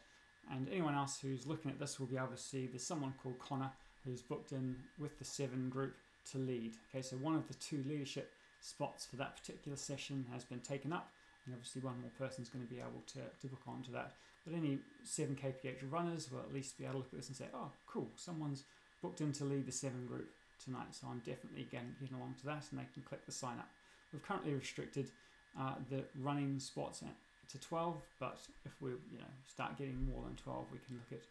and 0.52 0.68
anyone 0.68 0.94
else 0.94 1.18
who's 1.20 1.48
looking 1.48 1.72
at 1.72 1.80
this 1.80 1.98
will 1.98 2.06
be 2.06 2.16
able 2.16 2.28
to 2.28 2.36
see 2.36 2.68
there's 2.68 2.86
someone 2.86 3.12
called 3.20 3.40
Connor 3.40 3.72
who's 4.04 4.22
booked 4.22 4.52
in 4.52 4.76
with 5.00 5.18
the 5.18 5.24
seven 5.24 5.68
group 5.68 5.96
to 6.30 6.38
lead. 6.38 6.74
Okay, 6.88 7.02
so 7.02 7.16
one 7.16 7.34
of 7.34 7.48
the 7.48 7.54
two 7.54 7.82
leadership 7.88 8.30
spots 8.60 9.04
for 9.04 9.16
that 9.16 9.36
particular 9.36 9.76
session 9.76 10.24
has 10.32 10.44
been 10.44 10.60
taken 10.60 10.92
up 10.92 11.10
and 11.44 11.56
obviously 11.56 11.82
one 11.82 12.00
more 12.00 12.12
person 12.16 12.44
is 12.44 12.48
going 12.48 12.64
to 12.64 12.72
be 12.72 12.78
able 12.78 13.02
to, 13.08 13.18
to 13.40 13.48
book 13.48 13.62
onto 13.66 13.90
that. 13.90 14.12
But 14.46 14.54
any 14.54 14.78
7 15.02 15.34
kph 15.34 15.90
runners 15.90 16.30
will 16.30 16.38
at 16.38 16.54
least 16.54 16.78
be 16.78 16.84
able 16.84 16.92
to 16.92 16.98
look 16.98 17.08
at 17.12 17.18
this 17.18 17.28
and 17.28 17.36
say, 17.36 17.46
oh, 17.52 17.72
cool, 17.88 18.06
someone's 18.14 18.62
booked 19.02 19.20
in 19.20 19.32
to 19.32 19.44
lead 19.44 19.66
the 19.66 19.72
7 19.72 20.06
group 20.06 20.30
tonight, 20.64 20.92
so 20.92 21.08
I'm 21.10 21.18
definitely 21.18 21.66
getting, 21.68 21.96
getting 22.00 22.16
along 22.16 22.36
to 22.38 22.46
that, 22.46 22.62
and 22.70 22.78
they 22.78 22.86
can 22.94 23.02
click 23.02 23.26
the 23.26 23.32
sign 23.32 23.58
up. 23.58 23.68
We've 24.12 24.22
currently 24.22 24.54
restricted 24.54 25.10
uh, 25.58 25.74
the 25.90 26.04
running 26.20 26.58
spots 26.58 27.02
to 27.50 27.58
12, 27.58 27.96
but 28.18 28.38
if 28.64 28.72
we 28.80 28.90
you 28.90 29.18
know 29.18 29.32
start 29.46 29.76
getting 29.76 30.08
more 30.10 30.22
than 30.24 30.36
12, 30.36 30.66
we 30.72 30.78
can 30.86 30.96
look 30.96 31.20
at 31.20 31.26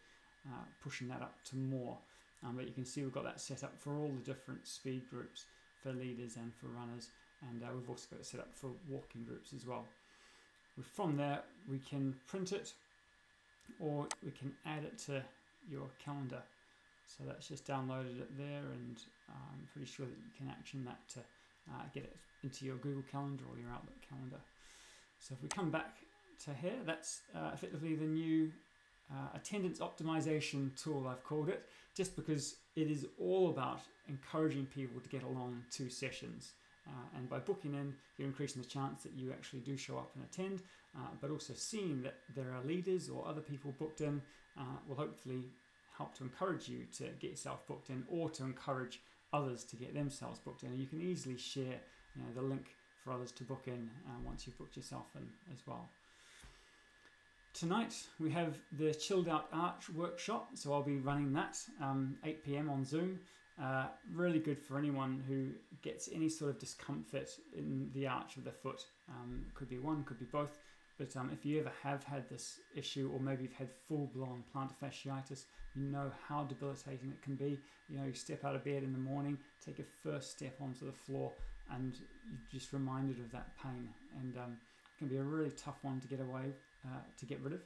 uh, 0.52 0.64
pushing 0.82 1.08
that 1.08 1.22
up 1.22 1.34
to 1.44 1.56
more. 1.56 1.96
Um, 2.44 2.56
but 2.56 2.66
you 2.66 2.72
can 2.72 2.84
see 2.84 3.02
we've 3.02 3.12
got 3.12 3.24
that 3.24 3.40
set 3.40 3.62
up 3.62 3.74
for 3.78 3.96
all 3.96 4.08
the 4.08 4.32
different 4.32 4.66
speed 4.66 5.02
groups 5.08 5.44
for 5.82 5.92
leaders 5.92 6.36
and 6.36 6.52
for 6.54 6.66
runners, 6.66 7.08
and 7.48 7.62
uh, 7.62 7.66
we've 7.74 7.88
also 7.88 8.06
got 8.10 8.20
it 8.20 8.26
set 8.26 8.40
up 8.40 8.52
for 8.54 8.70
walking 8.88 9.24
groups 9.24 9.52
as 9.54 9.66
well 9.66 9.84
from 10.80 11.16
there 11.16 11.40
we 11.68 11.78
can 11.78 12.14
print 12.26 12.52
it 12.52 12.72
or 13.78 14.06
we 14.24 14.30
can 14.30 14.52
add 14.64 14.84
it 14.84 14.98
to 14.98 15.22
your 15.70 15.86
calendar 16.02 16.42
So 17.06 17.24
that's 17.26 17.48
just 17.48 17.66
downloaded 17.66 18.20
it 18.20 18.38
there, 18.38 18.64
and 18.72 18.96
I'm 19.28 19.68
pretty 19.72 19.90
sure 19.90 20.06
that 20.06 20.16
you 20.16 20.32
can 20.36 20.48
action 20.48 20.84
that 20.84 20.98
to 21.14 21.20
uh, 21.70 21.84
get 21.92 22.04
it 22.04 22.16
into 22.42 22.64
your 22.64 22.76
Google 22.76 23.04
Calendar 23.10 23.44
or 23.50 23.58
your 23.58 23.70
Outlook 23.70 24.00
calendar. 24.08 24.40
So 25.18 25.34
if 25.34 25.42
we 25.42 25.48
come 25.48 25.70
back 25.70 25.98
to 26.44 26.54
here, 26.54 26.78
that's 26.84 27.20
uh, 27.34 27.50
effectively 27.54 27.94
the 27.94 28.06
new 28.06 28.50
uh, 29.10 29.28
attendance 29.34 29.78
optimization 29.78 30.74
tool, 30.82 31.06
I've 31.08 31.24
called 31.24 31.48
it, 31.48 31.68
just 31.94 32.16
because 32.16 32.56
it 32.76 32.90
is 32.90 33.06
all 33.18 33.50
about 33.50 33.80
encouraging 34.08 34.66
people 34.66 35.00
to 35.00 35.08
get 35.08 35.22
along 35.22 35.62
to 35.72 35.88
sessions. 35.88 36.52
Uh, 36.88 37.16
and 37.16 37.28
by 37.28 37.38
booking 37.38 37.74
in, 37.74 37.94
you're 38.16 38.26
increasing 38.26 38.60
the 38.60 38.68
chance 38.68 39.02
that 39.04 39.12
you 39.12 39.30
actually 39.30 39.60
do 39.60 39.76
show 39.76 39.98
up 39.98 40.10
and 40.16 40.24
attend, 40.24 40.62
uh, 40.96 41.08
but 41.20 41.30
also 41.30 41.52
seeing 41.54 42.02
that 42.02 42.16
there 42.34 42.52
are 42.52 42.64
leaders 42.64 43.08
or 43.08 43.26
other 43.26 43.40
people 43.40 43.72
booked 43.78 44.00
in 44.00 44.20
uh, 44.58 44.76
will 44.88 44.96
hopefully 44.96 45.44
help 45.96 46.14
to 46.14 46.24
encourage 46.24 46.68
you 46.68 46.84
to 46.96 47.04
get 47.20 47.30
yourself 47.30 47.66
booked 47.66 47.90
in 47.90 48.04
or 48.08 48.28
to 48.30 48.42
encourage 48.42 49.00
others 49.32 49.64
to 49.64 49.76
get 49.76 49.94
themselves 49.94 50.38
booked 50.38 50.62
in. 50.62 50.70
And 50.70 50.80
you 50.80 50.86
can 50.86 51.00
easily 51.00 51.36
share 51.36 51.80
you 52.16 52.22
know, 52.22 52.28
the 52.34 52.42
link 52.42 52.76
for 53.02 53.12
others 53.12 53.32
to 53.32 53.44
book 53.44 53.64
in 53.66 53.90
uh, 54.06 54.12
once 54.24 54.46
you've 54.46 54.56
booked 54.58 54.76
yourself 54.76 55.06
in 55.16 55.26
as 55.52 55.60
well. 55.66 55.88
Tonight 57.54 57.94
we 58.18 58.30
have 58.30 58.56
the 58.78 58.94
Chilled 58.94 59.28
Out 59.28 59.48
Arch 59.52 59.90
workshop, 59.90 60.50
so 60.54 60.72
I'll 60.72 60.82
be 60.82 60.98
running 60.98 61.32
that 61.34 61.58
um, 61.80 62.16
8 62.24 62.44
pm 62.44 62.70
on 62.70 62.84
Zoom. 62.84 63.20
Uh, 63.62 63.86
really 64.14 64.38
good 64.38 64.58
for 64.58 64.78
anyone 64.78 65.22
who 65.28 65.50
gets 65.82 66.08
any 66.12 66.28
sort 66.28 66.50
of 66.50 66.58
discomfort 66.58 67.28
in 67.56 67.90
the 67.94 68.06
arch 68.06 68.36
of 68.36 68.44
the 68.44 68.50
foot. 68.50 68.86
Um, 69.08 69.44
could 69.54 69.68
be 69.68 69.78
one, 69.78 70.04
could 70.04 70.18
be 70.18 70.24
both. 70.24 70.58
But 70.98 71.14
um, 71.16 71.30
if 71.32 71.44
you 71.44 71.60
ever 71.60 71.72
have 71.82 72.04
had 72.04 72.28
this 72.28 72.60
issue, 72.74 73.10
or 73.12 73.20
maybe 73.20 73.42
you've 73.42 73.52
had 73.52 73.68
full 73.88 74.10
blown 74.14 74.44
plantar 74.54 74.74
fasciitis, 74.82 75.44
you 75.74 75.82
know 75.82 76.10
how 76.28 76.44
debilitating 76.44 77.10
it 77.10 77.22
can 77.22 77.34
be. 77.34 77.58
You 77.88 77.98
know, 77.98 78.04
you 78.04 78.14
step 78.14 78.44
out 78.44 78.54
of 78.54 78.64
bed 78.64 78.82
in 78.82 78.92
the 78.92 78.98
morning, 78.98 79.38
take 79.64 79.78
a 79.78 79.84
first 80.02 80.30
step 80.32 80.56
onto 80.60 80.86
the 80.86 80.92
floor, 80.92 81.32
and 81.74 81.96
you're 82.28 82.60
just 82.60 82.72
reminded 82.72 83.18
of 83.18 83.30
that 83.32 83.56
pain. 83.62 83.88
And 84.20 84.36
um, 84.36 84.56
it 84.84 84.98
can 84.98 85.08
be 85.08 85.16
a 85.16 85.22
really 85.22 85.50
tough 85.50 85.78
one 85.82 86.00
to 86.00 86.08
get 86.08 86.20
away, 86.20 86.52
uh, 86.84 87.00
to 87.18 87.26
get 87.26 87.40
rid 87.40 87.54
of. 87.54 87.60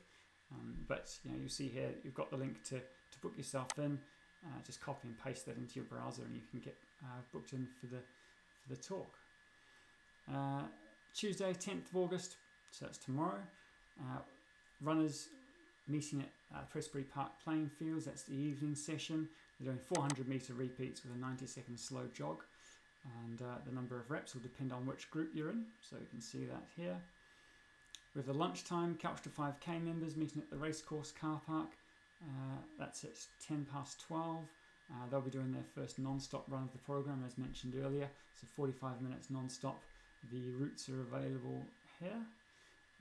Um, 0.53 0.77
but 0.89 1.11
you 1.25 1.33
know, 1.33 1.39
you 1.43 1.49
see 1.49 1.69
here, 1.69 1.91
you've 2.05 2.15
got 2.15 2.31
the 2.31 2.37
link 2.37 2.63
to, 2.65 2.77
to 2.79 3.19
book 3.21 3.33
yourself 3.37 3.69
in. 3.79 3.99
Uh, 4.45 4.59
just 4.65 4.81
copy 4.81 5.09
and 5.09 5.19
paste 5.19 5.47
that 5.47 5.57
into 5.57 5.77
your 5.77 5.85
browser, 5.85 6.23
and 6.23 6.35
you 6.35 6.43
can 6.51 6.61
get 6.61 6.77
uh, 7.03 7.21
booked 7.33 7.53
in 7.53 7.67
for 7.81 7.87
the 7.87 7.99
for 8.63 8.75
the 8.75 8.81
talk. 8.81 9.15
Uh, 10.33 10.63
Tuesday, 11.15 11.53
10th 11.53 11.89
of 11.91 11.97
August, 11.97 12.37
so 12.71 12.85
that's 12.85 12.99
tomorrow. 12.99 13.41
Uh, 14.01 14.19
runners 14.83 15.29
meeting 15.89 16.21
at 16.21 16.57
uh, 16.57 16.61
Prestbury 16.73 17.09
Park 17.09 17.31
playing 17.43 17.71
fields. 17.79 18.05
That's 18.05 18.25
the 18.25 18.35
evening 18.35 18.75
session. 18.75 19.29
They're 19.59 19.73
doing 19.73 19.85
400 19.85 20.29
meter 20.29 20.53
repeats 20.55 21.03
with 21.03 21.15
a 21.15 21.19
90 21.19 21.47
second 21.47 21.79
slow 21.79 22.07
jog, 22.13 22.43
and 23.25 23.43
uh, 23.43 23.57
the 23.65 23.75
number 23.75 23.99
of 23.99 24.11
reps 24.11 24.35
will 24.35 24.43
depend 24.43 24.73
on 24.73 24.87
which 24.87 25.11
group 25.11 25.31
you're 25.35 25.51
in. 25.51 25.65
So 25.89 25.97
you 25.97 26.07
can 26.11 26.21
see 26.21 26.45
that 26.47 26.63
here. 26.77 26.97
With 28.15 28.27
the 28.27 28.33
lunchtime, 28.33 28.97
Couch 28.97 29.23
to 29.23 29.29
5K 29.29 29.85
members 29.85 30.17
meeting 30.17 30.41
at 30.41 30.51
the 30.51 30.57
racecourse 30.57 31.13
car 31.13 31.41
park. 31.47 31.69
Uh, 32.23 32.57
that's 32.79 33.05
at 33.05 33.11
10 33.47 33.67
past 33.71 34.01
12. 34.07 34.39
Uh, 34.91 34.95
they'll 35.11 35.21
be 35.21 35.31
doing 35.31 35.53
their 35.53 35.65
first 35.75 35.99
non-stop 35.99 36.45
run 36.49 36.63
of 36.63 36.73
the 36.73 36.79
program, 36.79 37.23
as 37.27 37.37
mentioned 37.37 37.75
earlier. 37.85 38.09
So 38.41 38.47
45 38.57 39.03
minutes 39.03 39.29
non-stop. 39.31 39.79
The 40.33 40.51
routes 40.59 40.89
are 40.89 41.03
available 41.03 41.63
here. 42.01 42.23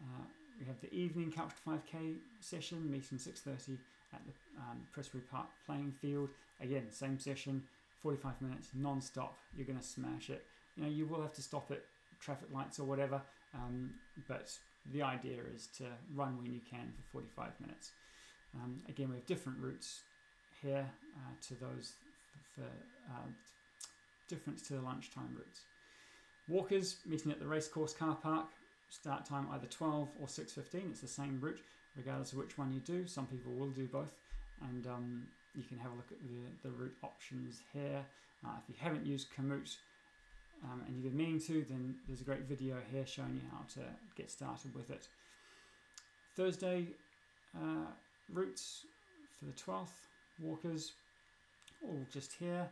Uh, 0.02 0.26
we 0.60 0.66
have 0.66 0.80
the 0.82 0.94
evening 0.94 1.32
Couch 1.32 1.52
to 1.64 1.70
5K 1.70 2.16
session, 2.40 2.90
meeting 2.92 3.18
6.30 3.18 3.78
at 4.14 4.22
the 4.26 4.34
um, 4.60 5.22
Park 5.32 5.48
playing 5.66 5.94
field. 6.02 6.30
Again, 6.62 6.88
same 6.92 7.20
session, 7.20 7.64
45 8.06 8.40
minutes 8.40 8.70
non-stop. 8.76 9.36
You're 9.58 9.66
going 9.66 9.80
to 9.80 9.84
smash 9.84 10.30
it. 10.30 10.46
You 10.78 10.84
know, 10.84 10.90
you 10.90 11.08
will 11.08 11.24
have 11.24 11.34
to 11.34 11.42
stop 11.42 11.72
at 11.72 11.82
traffic 12.20 12.50
lights 12.54 12.80
or 12.80 12.84
whatever, 12.84 13.20
um, 13.56 13.90
but 14.28 14.52
the 14.94 15.02
idea 15.02 15.40
is 15.56 15.66
to 15.80 15.86
run 16.14 16.38
when 16.38 16.54
you 16.54 16.60
can 16.70 16.94
for 16.96 17.02
45 17.14 17.60
minutes. 17.62 17.94
Um, 18.54 18.80
again, 18.88 19.10
we 19.10 19.16
have 19.16 19.26
different 19.26 19.58
routes 19.60 20.02
here 20.62 20.86
uh, 21.18 21.34
to 21.48 21.56
those 21.56 21.94
for 22.54 22.62
uh, 22.62 23.28
difference 24.30 24.62
to 24.68 24.74
the 24.74 24.82
lunchtime 24.82 25.36
routes. 25.36 25.62
Walkers 26.48 26.98
meeting 27.08 27.32
at 27.32 27.40
the 27.40 27.48
racecourse 27.48 27.94
car 27.94 28.16
park. 28.22 28.50
Start 28.92 29.26
time 29.26 29.48
either 29.52 29.66
12 29.66 30.10
or 30.22 30.28
6.15. 30.28 30.92
It's 30.92 31.02
the 31.02 31.08
same 31.08 31.40
route, 31.42 31.62
regardless 31.98 32.34
of 32.34 32.38
which 32.38 32.56
one 32.56 32.72
you 32.72 32.82
do. 32.82 33.08
Some 33.08 33.26
people 33.26 33.52
will 33.54 33.72
do 33.72 33.88
both. 33.88 34.14
And 34.62 34.86
um, 34.86 35.24
you 35.58 35.64
can 35.64 35.78
have 35.78 35.92
a 35.92 35.96
look 35.96 36.12
at 36.12 36.20
the, 36.22 36.70
the 36.70 36.76
route 36.76 36.96
options 37.04 37.62
here. 37.74 38.06
Uh, 38.46 38.52
if 38.62 38.70
you 38.70 38.76
haven't 38.80 39.06
used 39.06 39.28
Komoot 39.36 39.78
um, 40.64 40.84
and 40.86 40.96
you've 40.96 41.04
been 41.04 41.18
meaning 41.18 41.40
to, 41.42 41.66
then 41.70 41.96
there's 42.08 42.22
a 42.22 42.24
great 42.24 42.44
video 42.44 42.78
here 42.92 43.06
showing 43.06 43.34
you 43.36 43.42
how 43.52 43.64
to 43.76 43.88
get 44.16 44.30
started 44.32 44.74
with 44.76 44.90
it. 44.90 45.08
Thursday, 46.36 46.88
uh, 47.56 47.88
routes 48.32 48.86
for 49.40 49.46
the 49.46 49.54
12th, 49.54 50.08
walkers, 50.42 50.94
all 51.84 52.06
just 52.12 52.34
here. 52.34 52.68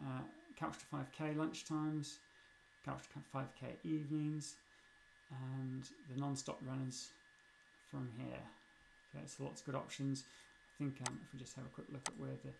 Uh, 0.00 0.22
couch 0.58 0.76
to 0.78 0.96
5k 0.96 1.36
lunchtimes, 1.36 2.14
couch 2.84 3.02
to 3.12 3.36
5k 3.36 3.74
evenings, 3.84 4.54
and 5.30 5.88
the 6.12 6.20
non-stop 6.20 6.58
runners 6.66 7.08
from 7.90 8.08
here. 8.16 8.40
Okay, 9.14 9.24
so 9.26 9.44
lots 9.44 9.60
of 9.60 9.66
good 9.66 9.74
options. 9.74 10.24
I 10.72 10.82
think 10.82 10.96
um, 11.06 11.18
if 11.24 11.32
we 11.32 11.38
just 11.38 11.54
have 11.56 11.64
a 11.64 11.68
quick 11.68 11.86
look 11.92 12.02
at 12.06 12.18
where 12.18 12.36
the 12.44 12.52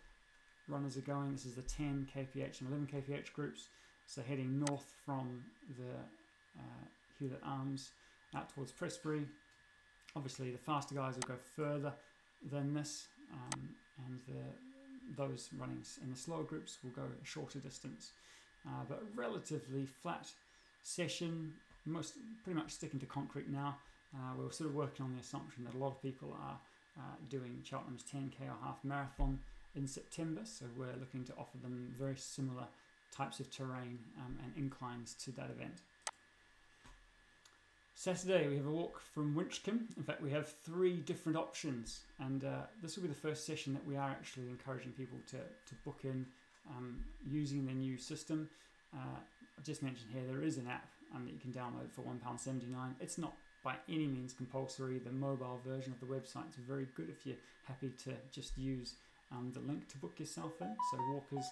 runners 0.69 0.97
are 0.97 1.03
going, 1.03 1.33
this 1.33 1.47
is 1.47 1.55
the 1.55 1.63
10 1.63 2.09
kph 2.15 2.61
and 2.61 2.69
11 2.69 2.89
kph 2.93 3.33
groups. 3.33 3.69
So 4.07 4.23
heading 4.23 4.61
north 4.61 4.93
from 5.05 5.43
the 5.79 5.93
uh, 6.59 6.85
Hewlett 7.19 7.41
Arms 7.45 7.91
out 8.35 8.53
towards 8.55 8.73
Prestbury. 8.73 9.25
Obviously, 10.15 10.51
the 10.51 10.59
faster 10.59 10.95
guys 10.95 11.15
will 11.15 11.23
go 11.23 11.41
further 11.57 11.93
than 12.51 12.75
this, 12.75 13.07
um, 13.33 13.69
and 14.07 14.21
the, 14.27 15.17
those 15.23 15.49
running 15.59 15.83
in 16.03 16.11
the 16.11 16.17
slower 16.17 16.43
groups 16.43 16.79
will 16.83 16.91
go 16.91 17.03
a 17.03 17.27
shorter 17.27 17.59
distance. 17.59 18.11
Uh, 18.67 18.85
but 18.89 19.03
relatively 19.17 19.87
flat 19.87 20.29
session, 20.83 21.53
most 21.87 22.15
pretty 22.45 22.59
much 22.59 22.71
sticking 22.71 23.01
to 23.01 23.07
concrete 23.07 23.49
now. 23.49 23.77
Uh, 24.15 24.33
we're 24.37 24.51
sort 24.51 24.69
of 24.69 24.77
working 24.77 25.05
on 25.05 25.15
the 25.15 25.21
assumption 25.21 25.65
that 25.65 25.75
a 25.75 25.79
lot 25.79 25.89
of 25.89 26.03
people 26.03 26.37
are 26.45 26.59
uh, 26.99 27.17
doing 27.29 27.63
Cheltenham's 27.65 28.05
10k 28.05 28.49
or 28.49 28.57
half 28.65 28.79
marathon 28.85 29.39
in 29.75 29.87
September, 29.87 30.43
so 30.45 30.67
we're 30.77 30.99
looking 31.01 31.25
to 31.25 31.33
offer 31.39 31.57
them 31.63 31.95
very 31.99 32.17
similar 32.17 32.65
types 33.15 33.41
of 33.41 33.51
terrain 33.51 33.99
um, 34.19 34.39
and 34.43 34.53
inclines 34.57 35.15
to 35.15 35.31
that 35.33 35.51
event. 35.51 35.81
Saturday 37.95 38.49
we 38.49 38.57
have 38.57 38.67
a 38.67 38.71
walk 38.71 39.01
from 39.15 39.35
Winchcombe. 39.35 39.97
In 39.97 40.03
fact, 40.03 40.21
we 40.21 40.31
have 40.31 40.53
three 40.65 40.97
different 40.97 41.39
options, 41.39 42.01
and 42.19 42.45
uh, 42.45 42.63
this 42.83 42.97
will 42.97 43.03
be 43.03 43.09
the 43.09 43.15
first 43.15 43.47
session 43.47 43.73
that 43.75 43.87
we 43.87 43.97
are 43.97 44.11
actually 44.11 44.49
encouraging 44.49 44.93
people 44.93 45.19
to, 45.29 45.37
to 45.37 45.75
book 45.85 46.01
in 46.03 46.27
um, 46.71 47.05
using 47.25 47.65
the 47.67 47.73
new 47.73 47.97
system. 47.97 48.49
Uh, 48.95 49.19
I 49.19 49.63
just 49.63 49.83
mentioned 49.83 50.11
here 50.13 50.23
there 50.27 50.43
is 50.43 50.59
an 50.59 50.67
app 50.67 50.89
um, 51.15 51.25
that 51.27 51.33
you 51.33 51.39
can 51.39 51.53
download 51.53 51.91
for 51.93 52.03
£1.79. 52.03 52.95
It's 53.01 53.19
not 53.19 53.35
by 53.63 53.75
any 53.89 54.07
means 54.07 54.33
compulsory. 54.33 54.99
The 54.99 55.13
mobile 55.13 55.61
version 55.65 55.93
of 55.93 56.01
the 56.01 56.13
website 56.13 56.49
is 56.51 56.65
very 56.67 56.87
good 56.97 57.09
if 57.09 57.27
you're 57.27 57.37
happy 57.65 57.93
to 58.05 58.13
just 58.31 58.57
use 58.59 58.95
um, 59.31 59.51
the 59.55 59.61
link 59.61 59.89
to 59.89 59.99
book 59.99 60.19
yourself 60.19 60.61
in. 60.61 60.75
So, 60.91 60.99
walkers, 61.13 61.47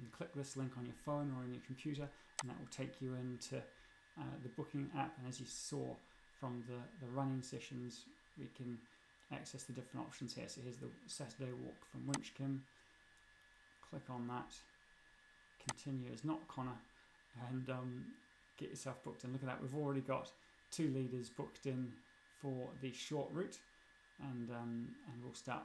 you 0.00 0.08
click 0.16 0.34
this 0.34 0.56
link 0.56 0.72
on 0.78 0.86
your 0.86 0.94
phone 1.04 1.32
or 1.36 1.42
on 1.42 1.52
your 1.52 1.62
computer, 1.66 2.08
and 2.42 2.50
that 2.50 2.58
will 2.58 2.70
take 2.70 3.00
you 3.00 3.14
into 3.14 3.56
uh, 4.18 4.34
the 4.42 4.48
booking 4.50 4.90
app. 4.96 5.16
And 5.18 5.28
as 5.28 5.40
you 5.40 5.46
saw 5.46 5.94
from 6.40 6.64
the, 6.68 7.06
the 7.06 7.12
running 7.12 7.42
sessions 7.42 8.04
we 8.38 8.46
can 8.56 8.78
access 9.32 9.64
the 9.64 9.72
different 9.72 10.06
options 10.06 10.34
here. 10.34 10.46
So 10.48 10.60
here's 10.62 10.76
the 10.76 10.88
Saturday 11.06 11.52
walk 11.52 11.86
from 11.90 12.02
Winchcombe. 12.02 12.60
Click 13.90 14.02
on 14.10 14.26
that. 14.28 14.52
Continue. 15.68 16.10
As 16.12 16.24
not 16.24 16.46
Connor. 16.48 16.78
And 17.50 17.68
um, 17.70 18.04
get 18.58 18.70
yourself 18.70 19.02
booked 19.04 19.24
in. 19.24 19.32
Look 19.32 19.42
at 19.42 19.48
that. 19.48 19.62
We've 19.62 19.74
already 19.74 20.00
got 20.00 20.30
two 20.74 20.90
leaders 20.94 21.30
booked 21.30 21.66
in 21.66 21.92
for 22.40 22.68
the 22.80 22.92
short 22.92 23.28
route 23.32 23.58
and 24.30 24.50
um, 24.50 24.88
and 25.12 25.22
we'll 25.22 25.34
start 25.34 25.62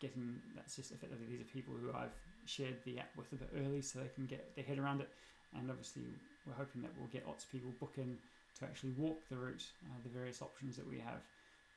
getting 0.00 0.36
that's 0.54 0.76
just 0.76 0.90
effectively 0.92 1.26
these 1.30 1.40
are 1.40 1.44
people 1.44 1.74
who 1.80 1.90
I've 1.90 2.14
shared 2.46 2.76
the 2.84 2.98
app 2.98 3.10
with 3.16 3.32
a 3.32 3.36
bit 3.36 3.50
early 3.64 3.80
so 3.80 3.98
they 3.98 4.10
can 4.14 4.26
get 4.26 4.54
their 4.54 4.64
head 4.64 4.78
around 4.78 5.00
it 5.00 5.08
and 5.56 5.70
obviously 5.70 6.02
we're 6.46 6.54
hoping 6.54 6.82
that 6.82 6.90
we'll 6.98 7.08
get 7.08 7.26
lots 7.26 7.44
of 7.44 7.50
people 7.50 7.70
book 7.80 7.94
in 7.96 8.16
to 8.58 8.64
actually 8.64 8.90
walk 8.96 9.18
the 9.28 9.36
route, 9.36 9.64
uh, 9.86 9.98
the 10.02 10.08
various 10.08 10.42
options 10.42 10.76
that 10.76 10.88
we 10.88 10.98
have. 10.98 11.22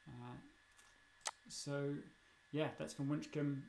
Uh, 0.07 0.35
so, 1.49 1.93
yeah, 2.51 2.67
that's 2.77 2.93
from 2.93 3.07
Winchcombe. 3.07 3.61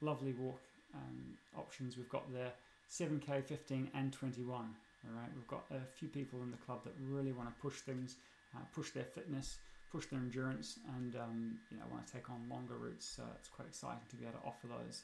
Lovely 0.00 0.32
walk 0.32 0.60
um, 0.94 1.36
options 1.56 1.96
we've 1.96 2.08
got 2.08 2.32
there 2.32 2.52
7k, 2.90 3.44
15, 3.44 3.90
and 3.94 4.12
21. 4.12 4.56
All 4.56 5.20
right, 5.20 5.28
we've 5.34 5.46
got 5.46 5.64
a 5.70 5.84
few 5.98 6.08
people 6.08 6.42
in 6.42 6.50
the 6.50 6.56
club 6.58 6.84
that 6.84 6.92
really 7.00 7.32
want 7.32 7.48
to 7.48 7.62
push 7.62 7.80
things, 7.80 8.16
uh, 8.56 8.64
push 8.74 8.90
their 8.90 9.04
fitness, 9.04 9.58
push 9.90 10.06
their 10.06 10.20
endurance, 10.20 10.78
and 10.96 11.16
um, 11.16 11.58
you 11.70 11.76
know 11.76 11.84
want 11.90 12.06
to 12.06 12.12
take 12.12 12.30
on 12.30 12.48
longer 12.48 12.74
routes. 12.74 13.06
So 13.06 13.22
it's 13.38 13.48
quite 13.48 13.68
exciting 13.68 14.06
to 14.10 14.16
be 14.16 14.24
able 14.24 14.38
to 14.40 14.46
offer 14.46 14.66
those. 14.66 15.02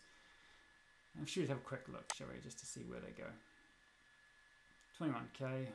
I'm 1.18 1.26
sure 1.26 1.44
have 1.46 1.56
a 1.56 1.60
quick 1.60 1.86
look, 1.88 2.12
shall 2.14 2.28
we, 2.32 2.40
just 2.40 2.58
to 2.60 2.66
see 2.66 2.82
where 2.88 3.00
they 3.00 3.10
go. 3.10 3.28
21k, 5.00 5.42
a 5.42 5.66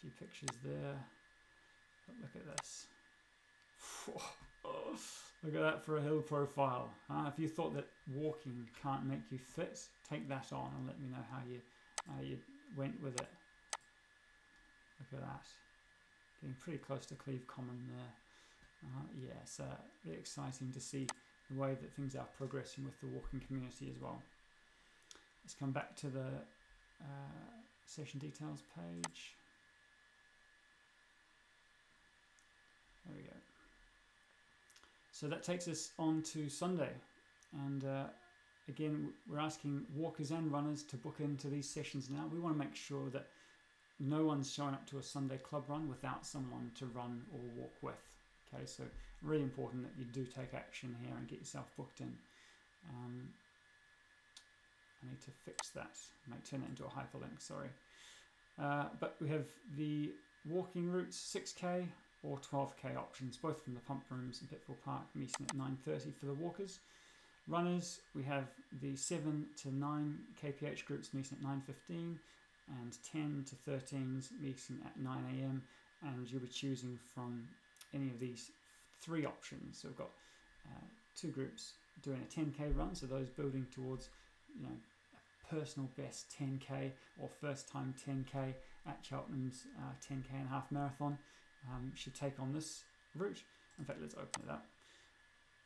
few 0.00 0.10
pictures 0.18 0.50
there. 0.64 0.94
But 2.06 2.16
look 2.22 2.36
at 2.36 2.56
this. 2.56 2.86
look 5.44 5.54
at 5.54 5.60
that 5.60 5.84
for 5.84 5.98
a 5.98 6.02
hill 6.02 6.20
profile. 6.20 6.90
Uh, 7.10 7.30
if 7.32 7.38
you 7.38 7.48
thought 7.48 7.74
that 7.74 7.86
walking 8.14 8.68
can't 8.82 9.06
make 9.06 9.20
you 9.30 9.38
fit, 9.38 9.80
take 10.08 10.28
that 10.28 10.52
on 10.52 10.70
and 10.78 10.86
let 10.86 11.00
me 11.00 11.08
know 11.08 11.24
how 11.30 11.40
you 11.48 11.60
how 12.06 12.22
you 12.22 12.38
went 12.76 13.02
with 13.02 13.14
it. 13.20 13.28
Look 15.00 15.20
at 15.20 15.28
that. 15.28 15.46
Getting 16.40 16.56
pretty 16.60 16.78
close 16.78 17.04
to 17.06 17.14
Cleeve 17.14 17.46
Common 17.46 17.78
there. 17.88 18.12
Uh, 18.84 19.02
yeah, 19.20 19.44
so 19.44 19.64
really 20.04 20.18
exciting 20.18 20.70
to 20.72 20.80
see 20.80 21.06
the 21.50 21.60
way 21.60 21.70
that 21.70 21.92
things 21.94 22.14
are 22.14 22.26
progressing 22.36 22.84
with 22.84 22.98
the 23.00 23.06
walking 23.06 23.40
community 23.40 23.90
as 23.94 24.00
well. 24.00 24.22
Let's 25.44 25.54
come 25.54 25.72
back 25.72 25.96
to 25.96 26.08
the 26.08 26.26
uh, 27.00 27.48
session 27.86 28.20
details 28.20 28.62
page. 28.76 29.34
There 33.06 33.16
we 33.16 33.22
go. 33.22 33.36
So 35.10 35.26
that 35.26 35.42
takes 35.42 35.66
us 35.66 35.90
on 35.98 36.22
to 36.34 36.48
Sunday. 36.48 36.90
And 37.66 37.84
uh, 37.84 38.04
again, 38.68 39.08
we're 39.28 39.40
asking 39.40 39.86
walkers 39.96 40.30
and 40.30 40.52
runners 40.52 40.84
to 40.84 40.96
book 40.96 41.16
into 41.18 41.48
these 41.48 41.68
sessions 41.68 42.10
now. 42.10 42.30
We 42.30 42.38
want 42.38 42.54
to 42.54 42.58
make 42.58 42.76
sure 42.76 43.08
that 43.10 43.26
no 44.00 44.24
one's 44.24 44.52
showing 44.52 44.74
up 44.74 44.86
to 44.90 44.98
a 44.98 45.02
Sunday 45.02 45.38
club 45.38 45.64
run 45.68 45.88
without 45.88 46.24
someone 46.24 46.70
to 46.76 46.86
run 46.86 47.22
or 47.32 47.40
walk 47.56 47.74
with. 47.82 47.94
Okay, 48.54 48.64
so 48.64 48.84
really 49.22 49.42
important 49.42 49.82
that 49.82 49.92
you 49.98 50.04
do 50.12 50.24
take 50.24 50.54
action 50.54 50.94
here 51.02 51.14
and 51.16 51.28
get 51.28 51.40
yourself 51.40 51.66
booked 51.76 52.00
in. 52.00 52.12
Um, 52.90 53.28
I 55.02 55.10
need 55.10 55.20
to 55.22 55.30
fix 55.44 55.70
that. 55.70 55.96
Might 56.28 56.44
turn 56.44 56.62
it 56.62 56.70
into 56.70 56.84
a 56.84 56.88
hyperlink, 56.88 57.40
sorry. 57.40 57.68
Uh, 58.60 58.86
but 59.00 59.16
we 59.20 59.28
have 59.28 59.46
the 59.76 60.12
walking 60.48 60.90
routes 60.90 61.16
6k 61.36 61.86
or 62.22 62.38
12k 62.38 62.96
options, 62.96 63.36
both 63.36 63.62
from 63.62 63.74
the 63.74 63.80
pump 63.80 64.04
rooms 64.10 64.40
in 64.40 64.48
Pittville 64.48 64.80
Park, 64.84 65.02
meeting 65.14 65.46
at 65.48 65.56
9.30 65.56 66.14
for 66.14 66.26
the 66.26 66.34
walkers. 66.34 66.80
Runners, 67.46 68.00
we 68.14 68.22
have 68.24 68.48
the 68.82 68.96
7 68.96 69.46
to 69.62 69.74
9 69.74 70.18
kph 70.42 70.84
groups 70.84 71.14
meeting 71.14 71.38
at 71.40 71.48
9.15 71.48 72.16
and 72.80 72.96
10 73.10 73.44
to 73.48 73.70
13s 73.70 74.30
meeting 74.40 74.78
at 74.84 74.98
9am 74.98 75.60
and 76.02 76.30
you'll 76.30 76.40
be 76.40 76.48
choosing 76.48 76.98
from 77.14 77.44
any 77.94 78.08
of 78.08 78.20
these 78.20 78.50
three 79.00 79.24
options. 79.24 79.80
So 79.80 79.88
we've 79.88 79.98
got 79.98 80.10
uh, 80.66 80.84
two 81.16 81.28
groups 81.28 81.72
doing 82.02 82.20
a 82.22 82.40
10k 82.40 82.76
run, 82.76 82.94
so 82.94 83.06
those 83.06 83.28
building 83.28 83.66
towards 83.74 84.08
you 84.56 84.62
know 84.62 84.74
personal 85.50 85.88
best 85.96 86.34
10k 86.38 86.90
or 87.18 87.28
first 87.40 87.68
time 87.68 87.94
10k 88.06 88.54
at 88.86 88.98
Cheltenham's 89.02 89.66
uh, 89.78 89.92
10k 90.06 90.38
and 90.38 90.48
half 90.48 90.70
marathon 90.70 91.18
um, 91.70 91.92
should 91.94 92.14
take 92.14 92.38
on 92.38 92.52
this 92.52 92.84
route. 93.14 93.42
In 93.78 93.84
fact, 93.84 93.98
let's 94.00 94.14
open 94.14 94.42
it 94.46 94.50
up. 94.50 94.66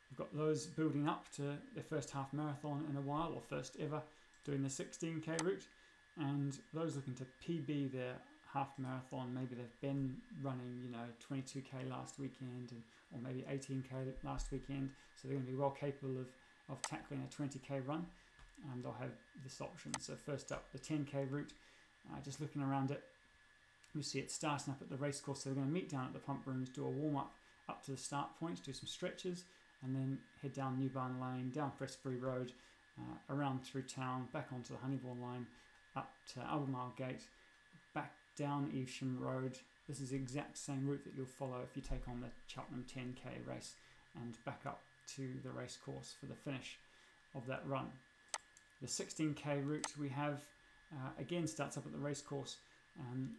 We've 0.09 0.17
got 0.17 0.35
those 0.35 0.67
building 0.67 1.07
up 1.07 1.25
to 1.35 1.57
their 1.73 1.83
first 1.83 2.11
half 2.11 2.31
marathon 2.33 2.85
in 2.89 2.97
a 2.97 3.01
while 3.01 3.33
or 3.33 3.41
first 3.41 3.77
ever 3.79 4.01
doing 4.45 4.61
the 4.61 4.69
16k 4.69 5.41
route, 5.43 5.65
and 6.19 6.57
those 6.73 6.95
looking 6.95 7.15
to 7.15 7.25
PB 7.45 7.91
their 7.91 8.15
half 8.53 8.69
marathon. 8.77 9.33
Maybe 9.33 9.55
they've 9.55 9.81
been 9.81 10.15
running, 10.41 10.81
you 10.83 10.91
know, 10.91 11.05
22k 11.29 11.89
last 11.89 12.19
weekend 12.19 12.71
and, 12.71 12.83
or 13.11 13.19
maybe 13.21 13.43
18k 13.49 14.13
last 14.23 14.51
weekend. 14.51 14.91
So 15.15 15.27
they're 15.27 15.37
going 15.37 15.45
to 15.45 15.51
be 15.51 15.57
well 15.57 15.71
capable 15.71 16.17
of, 16.19 16.27
of 16.69 16.81
tackling 16.83 17.23
a 17.23 17.41
20k 17.41 17.87
run 17.87 18.05
and 18.71 18.83
they'll 18.83 18.95
have 18.99 19.11
this 19.43 19.59
option. 19.59 19.91
So 19.99 20.13
first 20.15 20.51
up, 20.51 20.71
the 20.71 20.79
10k 20.79 21.31
route. 21.31 21.51
Uh, 22.11 22.19
just 22.23 22.41
looking 22.41 22.61
around 22.61 22.91
it, 22.91 23.01
we 23.95 24.01
see 24.01 24.19
it 24.19 24.29
starting 24.29 24.73
up 24.73 24.81
at 24.81 24.89
the 24.89 24.97
racecourse. 24.97 25.43
So 25.43 25.49
they're 25.49 25.55
going 25.55 25.67
to 25.67 25.73
meet 25.73 25.89
down 25.89 26.05
at 26.05 26.13
the 26.13 26.19
pump 26.19 26.43
rooms, 26.45 26.69
do 26.69 26.85
a 26.85 26.89
warm 26.89 27.17
up 27.17 27.31
up 27.69 27.83
to 27.85 27.91
the 27.91 27.97
start 27.97 28.27
point, 28.39 28.61
do 28.63 28.73
some 28.73 28.87
stretches, 28.87 29.45
and 29.83 29.95
then 29.95 30.19
head 30.41 30.53
down 30.53 30.77
New 30.77 30.89
Barn 30.89 31.19
Lane, 31.21 31.49
down 31.51 31.71
Prestbury 31.79 32.21
Road, 32.21 32.51
uh, 32.99 33.33
around 33.33 33.63
through 33.63 33.83
town, 33.83 34.27
back 34.33 34.49
onto 34.53 34.73
the 34.73 34.79
Honeybourne 34.79 35.21
Line, 35.21 35.47
up 35.95 36.11
to 36.33 36.39
Albemarle 36.41 36.93
Gate, 36.97 37.23
back 37.93 38.13
down 38.37 38.71
Evesham 38.75 39.19
Road. 39.19 39.57
This 39.87 39.99
is 39.99 40.09
the 40.09 40.15
exact 40.15 40.57
same 40.57 40.87
route 40.87 41.03
that 41.03 41.13
you'll 41.15 41.25
follow 41.25 41.59
if 41.63 41.75
you 41.75 41.81
take 41.81 42.07
on 42.07 42.21
the 42.21 42.27
Cheltenham 42.47 42.85
10k 42.89 43.47
race 43.47 43.73
and 44.21 44.37
back 44.45 44.61
up 44.65 44.81
to 45.15 45.29
the 45.43 45.49
race 45.51 45.77
course 45.83 46.13
for 46.19 46.27
the 46.27 46.35
finish 46.35 46.77
of 47.35 47.45
that 47.47 47.61
run. 47.65 47.87
The 48.81 48.87
16k 48.87 49.65
route 49.65 49.87
we 49.99 50.09
have 50.09 50.41
uh, 50.93 51.09
again 51.19 51.47
starts 51.47 51.77
up 51.77 51.85
at 51.85 51.91
the 51.91 51.97
race 51.97 52.21
course 52.21 52.57
um, 52.99 53.31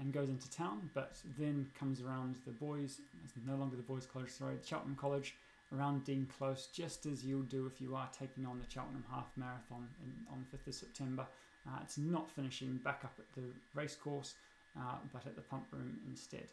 and 0.00 0.12
goes 0.12 0.28
into 0.28 0.50
town, 0.50 0.90
but 0.94 1.16
then 1.38 1.68
comes 1.78 2.00
around 2.00 2.36
the 2.46 2.52
boys, 2.52 3.00
it's 3.24 3.34
no 3.46 3.56
longer 3.56 3.76
the 3.76 3.82
boys' 3.82 4.06
college, 4.06 4.30
sorry, 4.30 4.56
Cheltenham 4.64 4.96
College, 4.96 5.34
around 5.74 6.04
Dean 6.04 6.26
Close, 6.38 6.68
just 6.72 7.06
as 7.06 7.24
you'll 7.24 7.42
do 7.42 7.66
if 7.66 7.80
you 7.80 7.94
are 7.94 8.08
taking 8.16 8.46
on 8.46 8.58
the 8.58 8.70
Cheltenham 8.72 9.04
Half 9.10 9.26
Marathon 9.36 9.88
in, 10.02 10.12
on 10.30 10.46
5th 10.54 10.68
of 10.68 10.74
September. 10.74 11.26
Uh, 11.66 11.78
it's 11.82 11.98
not 11.98 12.30
finishing 12.30 12.78
back 12.84 13.02
up 13.04 13.14
at 13.18 13.26
the 13.34 13.48
racecourse, 13.74 14.34
uh, 14.78 14.96
but 15.12 15.26
at 15.26 15.36
the 15.36 15.42
pump 15.42 15.64
room 15.72 15.98
instead. 16.08 16.48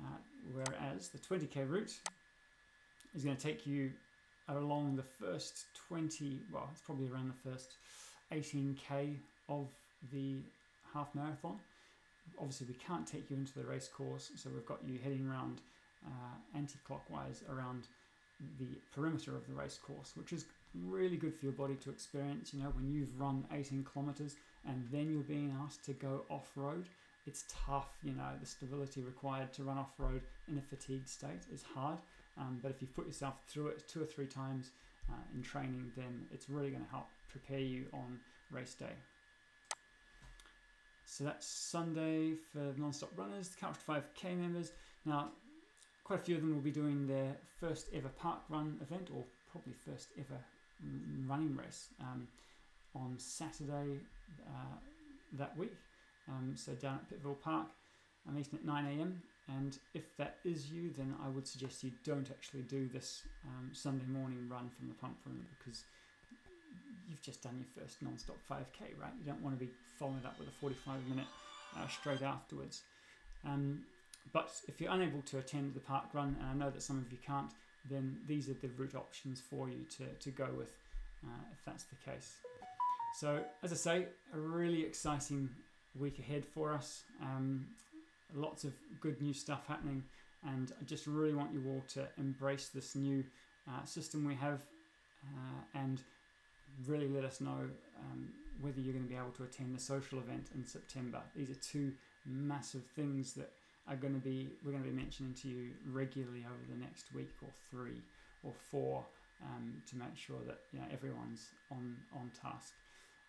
Uh, 0.00 0.16
whereas 0.54 1.08
the 1.08 1.18
20k 1.18 1.68
route 1.68 1.92
is 3.14 3.24
going 3.24 3.36
to 3.36 3.42
take 3.42 3.66
you 3.66 3.90
along 4.48 4.96
the 4.96 5.02
first 5.02 5.66
20, 5.88 6.40
well, 6.52 6.68
it's 6.72 6.80
probably 6.80 7.08
around 7.08 7.28
the 7.28 7.50
first 7.50 7.76
18k 8.32 9.16
of 9.48 9.68
the 10.12 10.36
half 10.92 11.14
marathon. 11.14 11.58
Obviously, 12.38 12.68
we 12.68 12.74
can't 12.74 13.06
take 13.06 13.30
you 13.30 13.36
into 13.36 13.52
the 13.58 13.64
race 13.64 13.88
course, 13.88 14.30
so 14.36 14.50
we've 14.52 14.66
got 14.66 14.78
you 14.86 14.98
heading 15.02 15.28
around 15.28 15.60
uh, 16.06 16.56
anti 16.56 16.78
clockwise 16.86 17.42
around 17.50 17.86
the 18.58 18.78
perimeter 18.94 19.36
of 19.36 19.46
the 19.46 19.52
race 19.52 19.78
course, 19.78 20.12
which 20.14 20.32
is 20.32 20.46
really 20.74 21.16
good 21.16 21.34
for 21.34 21.46
your 21.46 21.52
body 21.52 21.74
to 21.76 21.90
experience. 21.90 22.52
You 22.54 22.62
know, 22.62 22.70
when 22.70 22.90
you've 22.90 23.18
run 23.18 23.46
18 23.52 23.84
kilometers 23.84 24.36
and 24.66 24.86
then 24.90 25.10
you're 25.10 25.22
being 25.22 25.56
asked 25.64 25.84
to 25.86 25.92
go 25.92 26.24
off 26.28 26.50
road, 26.56 26.88
it's 27.26 27.44
tough. 27.48 27.88
You 28.02 28.12
know, 28.12 28.30
the 28.40 28.46
stability 28.46 29.02
required 29.02 29.52
to 29.54 29.64
run 29.64 29.78
off 29.78 29.92
road 29.98 30.22
in 30.48 30.58
a 30.58 30.62
fatigued 30.62 31.08
state 31.08 31.46
is 31.52 31.62
hard. 31.62 31.98
Um, 32.38 32.58
but 32.62 32.70
if 32.70 32.80
you've 32.80 32.94
put 32.94 33.06
yourself 33.06 33.34
through 33.48 33.68
it 33.68 33.88
two 33.88 34.02
or 34.02 34.06
three 34.06 34.26
times 34.26 34.70
uh, 35.10 35.14
in 35.34 35.42
training, 35.42 35.90
then 35.96 36.26
it's 36.32 36.48
really 36.48 36.70
going 36.70 36.84
to 36.84 36.90
help 36.90 37.06
prepare 37.28 37.58
you 37.58 37.86
on 37.92 38.18
race 38.50 38.74
day. 38.74 38.94
So 41.04 41.24
that's 41.24 41.46
Sunday 41.46 42.34
for 42.52 42.72
non-stop 42.76 43.10
runners, 43.16 43.48
the 43.48 43.60
Couch 43.60 43.74
to 43.84 43.92
5k 43.92 44.38
members. 44.38 44.72
Now, 45.04 45.30
quite 46.04 46.20
a 46.20 46.22
few 46.22 46.36
of 46.36 46.40
them 46.40 46.54
will 46.54 46.62
be 46.62 46.70
doing 46.70 47.06
their 47.06 47.36
first 47.58 47.88
ever 47.92 48.08
park 48.08 48.40
run 48.48 48.78
event, 48.80 49.10
or 49.14 49.24
probably 49.50 49.72
first 49.72 50.10
ever 50.16 50.38
running 51.26 51.56
race 51.56 51.88
um, 52.00 52.28
on 52.94 53.14
Saturday 53.18 53.98
uh, 54.46 54.76
that 55.34 55.56
week. 55.56 55.74
Um, 56.28 56.54
so 56.56 56.72
down 56.72 57.00
at 57.00 57.10
Pittville 57.10 57.40
Park, 57.40 57.68
I'm 58.26 58.36
meeting 58.36 58.58
at 58.58 58.64
9 58.64 58.98
a.m. 58.98 59.22
And 59.48 59.78
if 59.94 60.16
that 60.16 60.36
is 60.44 60.70
you, 60.70 60.92
then 60.96 61.14
I 61.24 61.28
would 61.28 61.46
suggest 61.46 61.82
you 61.82 61.92
don't 62.04 62.30
actually 62.30 62.62
do 62.62 62.88
this 62.88 63.22
um, 63.46 63.70
Sunday 63.72 64.06
morning 64.06 64.48
run 64.48 64.70
from 64.78 64.88
the 64.88 64.94
pump 64.94 65.16
room 65.26 65.44
because 65.58 65.84
you've 67.08 67.22
just 67.22 67.42
done 67.42 67.56
your 67.58 67.84
first 67.84 68.00
non-stop 68.00 68.36
5k, 68.48 69.00
right? 69.00 69.12
You 69.18 69.26
don't 69.26 69.42
want 69.42 69.58
to 69.58 69.64
be 69.64 69.70
following 69.98 70.24
up 70.24 70.38
with 70.38 70.48
a 70.48 70.52
45 70.52 71.06
minute 71.08 71.26
uh, 71.76 71.88
straight 71.88 72.22
afterwards. 72.22 72.82
Um, 73.44 73.80
but 74.32 74.50
if 74.68 74.80
you're 74.80 74.92
unable 74.92 75.22
to 75.22 75.38
attend 75.38 75.74
the 75.74 75.80
park 75.80 76.04
run, 76.12 76.36
and 76.40 76.48
I 76.48 76.64
know 76.64 76.70
that 76.70 76.82
some 76.82 76.98
of 76.98 77.10
you 77.10 77.18
can't, 77.26 77.50
then 77.88 78.18
these 78.26 78.48
are 78.48 78.54
the 78.54 78.68
route 78.76 78.94
options 78.94 79.40
for 79.40 79.68
you 79.68 79.84
to, 79.96 80.04
to 80.06 80.30
go 80.30 80.48
with 80.56 80.72
uh, 81.24 81.44
if 81.52 81.64
that's 81.64 81.84
the 81.84 81.96
case. 82.10 82.36
So, 83.14 83.40
as 83.62 83.72
I 83.72 83.76
say, 83.76 84.06
a 84.32 84.38
really 84.38 84.82
exciting 84.82 85.48
week 85.98 86.18
ahead 86.18 86.44
for 86.44 86.72
us. 86.72 87.02
Um, 87.20 87.66
lots 88.34 88.64
of 88.64 88.72
good 89.00 89.20
new 89.20 89.32
stuff 89.32 89.66
happening, 89.66 90.04
and 90.46 90.72
I 90.80 90.84
just 90.84 91.06
really 91.06 91.34
want 91.34 91.52
you 91.52 91.62
all 91.68 91.82
to 91.94 92.06
embrace 92.18 92.68
this 92.68 92.94
new 92.94 93.24
uh, 93.68 93.84
system 93.84 94.24
we 94.24 94.34
have 94.36 94.60
uh, 95.24 95.78
and 95.78 96.00
really 96.86 97.08
let 97.08 97.24
us 97.24 97.40
know 97.40 97.68
um, 97.98 98.28
whether 98.60 98.80
you're 98.80 98.92
going 98.92 99.04
to 99.04 99.10
be 99.10 99.16
able 99.16 99.32
to 99.32 99.42
attend 99.42 99.74
the 99.74 99.80
social 99.80 100.18
event 100.18 100.48
in 100.54 100.64
September. 100.64 101.20
These 101.36 101.50
are 101.50 101.54
two 101.54 101.92
massive 102.26 102.82
things 102.94 103.34
that 103.34 103.50
are 103.90 103.96
going 103.96 104.14
to 104.14 104.20
be 104.20 104.48
we're 104.64 104.70
going 104.70 104.84
to 104.84 104.88
be 104.88 104.96
mentioning 104.96 105.34
to 105.34 105.48
you 105.48 105.70
regularly 105.90 106.46
over 106.46 106.64
the 106.72 106.78
next 106.78 107.12
week 107.14 107.34
or 107.42 107.48
three 107.70 108.00
or 108.42 108.52
four 108.70 109.04
um, 109.44 109.82
to 109.90 109.96
make 109.96 110.16
sure 110.16 110.38
that 110.46 110.60
you 110.72 110.78
know 110.78 110.86
everyone's 110.92 111.48
on 111.70 111.96
on 112.14 112.30
task. 112.40 112.72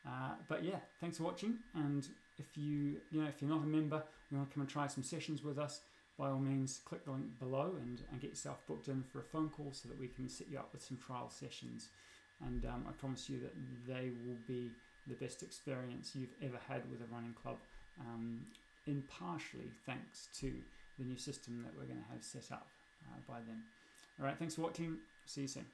Uh, 0.08 0.34
but 0.48 0.64
yeah, 0.64 0.80
thanks 1.00 1.18
for 1.18 1.24
watching. 1.24 1.56
And 1.76 2.08
if 2.38 2.58
you 2.58 2.98
you 3.12 3.22
know 3.22 3.28
if 3.28 3.42
you're 3.42 3.50
not 3.50 3.64
a 3.64 3.68
member, 3.68 4.04
you 4.30 4.38
want 4.38 4.50
to 4.50 4.54
come 4.54 4.62
and 4.62 4.70
try 4.70 4.88
some 4.88 5.04
sessions 5.04 5.44
with 5.44 5.58
us, 5.58 5.82
by 6.18 6.30
all 6.30 6.40
means, 6.40 6.80
click 6.86 7.04
the 7.06 7.12
link 7.12 7.40
below 7.40 7.74
and, 7.82 8.02
and 8.12 8.22
get 8.22 8.30
yourself 8.30 8.62
booked 8.68 8.88
in 8.88 9.04
for 9.04 9.20
a 9.20 9.24
phone 9.24 9.50
call 9.50 9.70
so 9.74 9.90
that 9.90 10.00
we 10.00 10.08
can 10.08 10.30
set 10.30 10.48
you 10.50 10.60
up 10.60 10.70
with 10.72 10.84
some 10.84 10.98
trial 10.98 11.30
sessions. 11.30 11.90
and 12.46 12.66
um, 12.66 12.86
I 12.88 12.92
promise 12.94 13.30
you 13.30 13.40
that 13.40 13.54
they 13.88 14.12
will 14.26 14.38
be 14.48 14.70
the 15.08 15.16
best 15.16 15.44
experience 15.44 16.12
you've 16.16 16.36
ever 16.44 16.60
had 16.68 16.90
with 16.92 17.02
a 17.02 17.14
running 17.14 17.34
club, 17.34 17.58
um, 18.00 18.42
in 18.88 19.04
partially 19.04 19.70
thanks 19.86 20.28
to 20.40 20.52
the 20.98 21.06
new 21.06 21.18
system 21.18 21.64
that 21.64 21.74
we're 21.78 21.86
going 21.86 22.02
to 22.02 22.14
have 22.14 22.24
set 22.24 22.52
up 22.52 22.68
uh, 23.08 23.20
by 23.28 23.40
them. 23.40 23.64
All 24.20 24.26
right, 24.26 24.38
thanks 24.38 24.56
for 24.56 24.62
watching. 24.62 24.98
See 25.26 25.42
you 25.42 25.48
soon. 25.48 25.72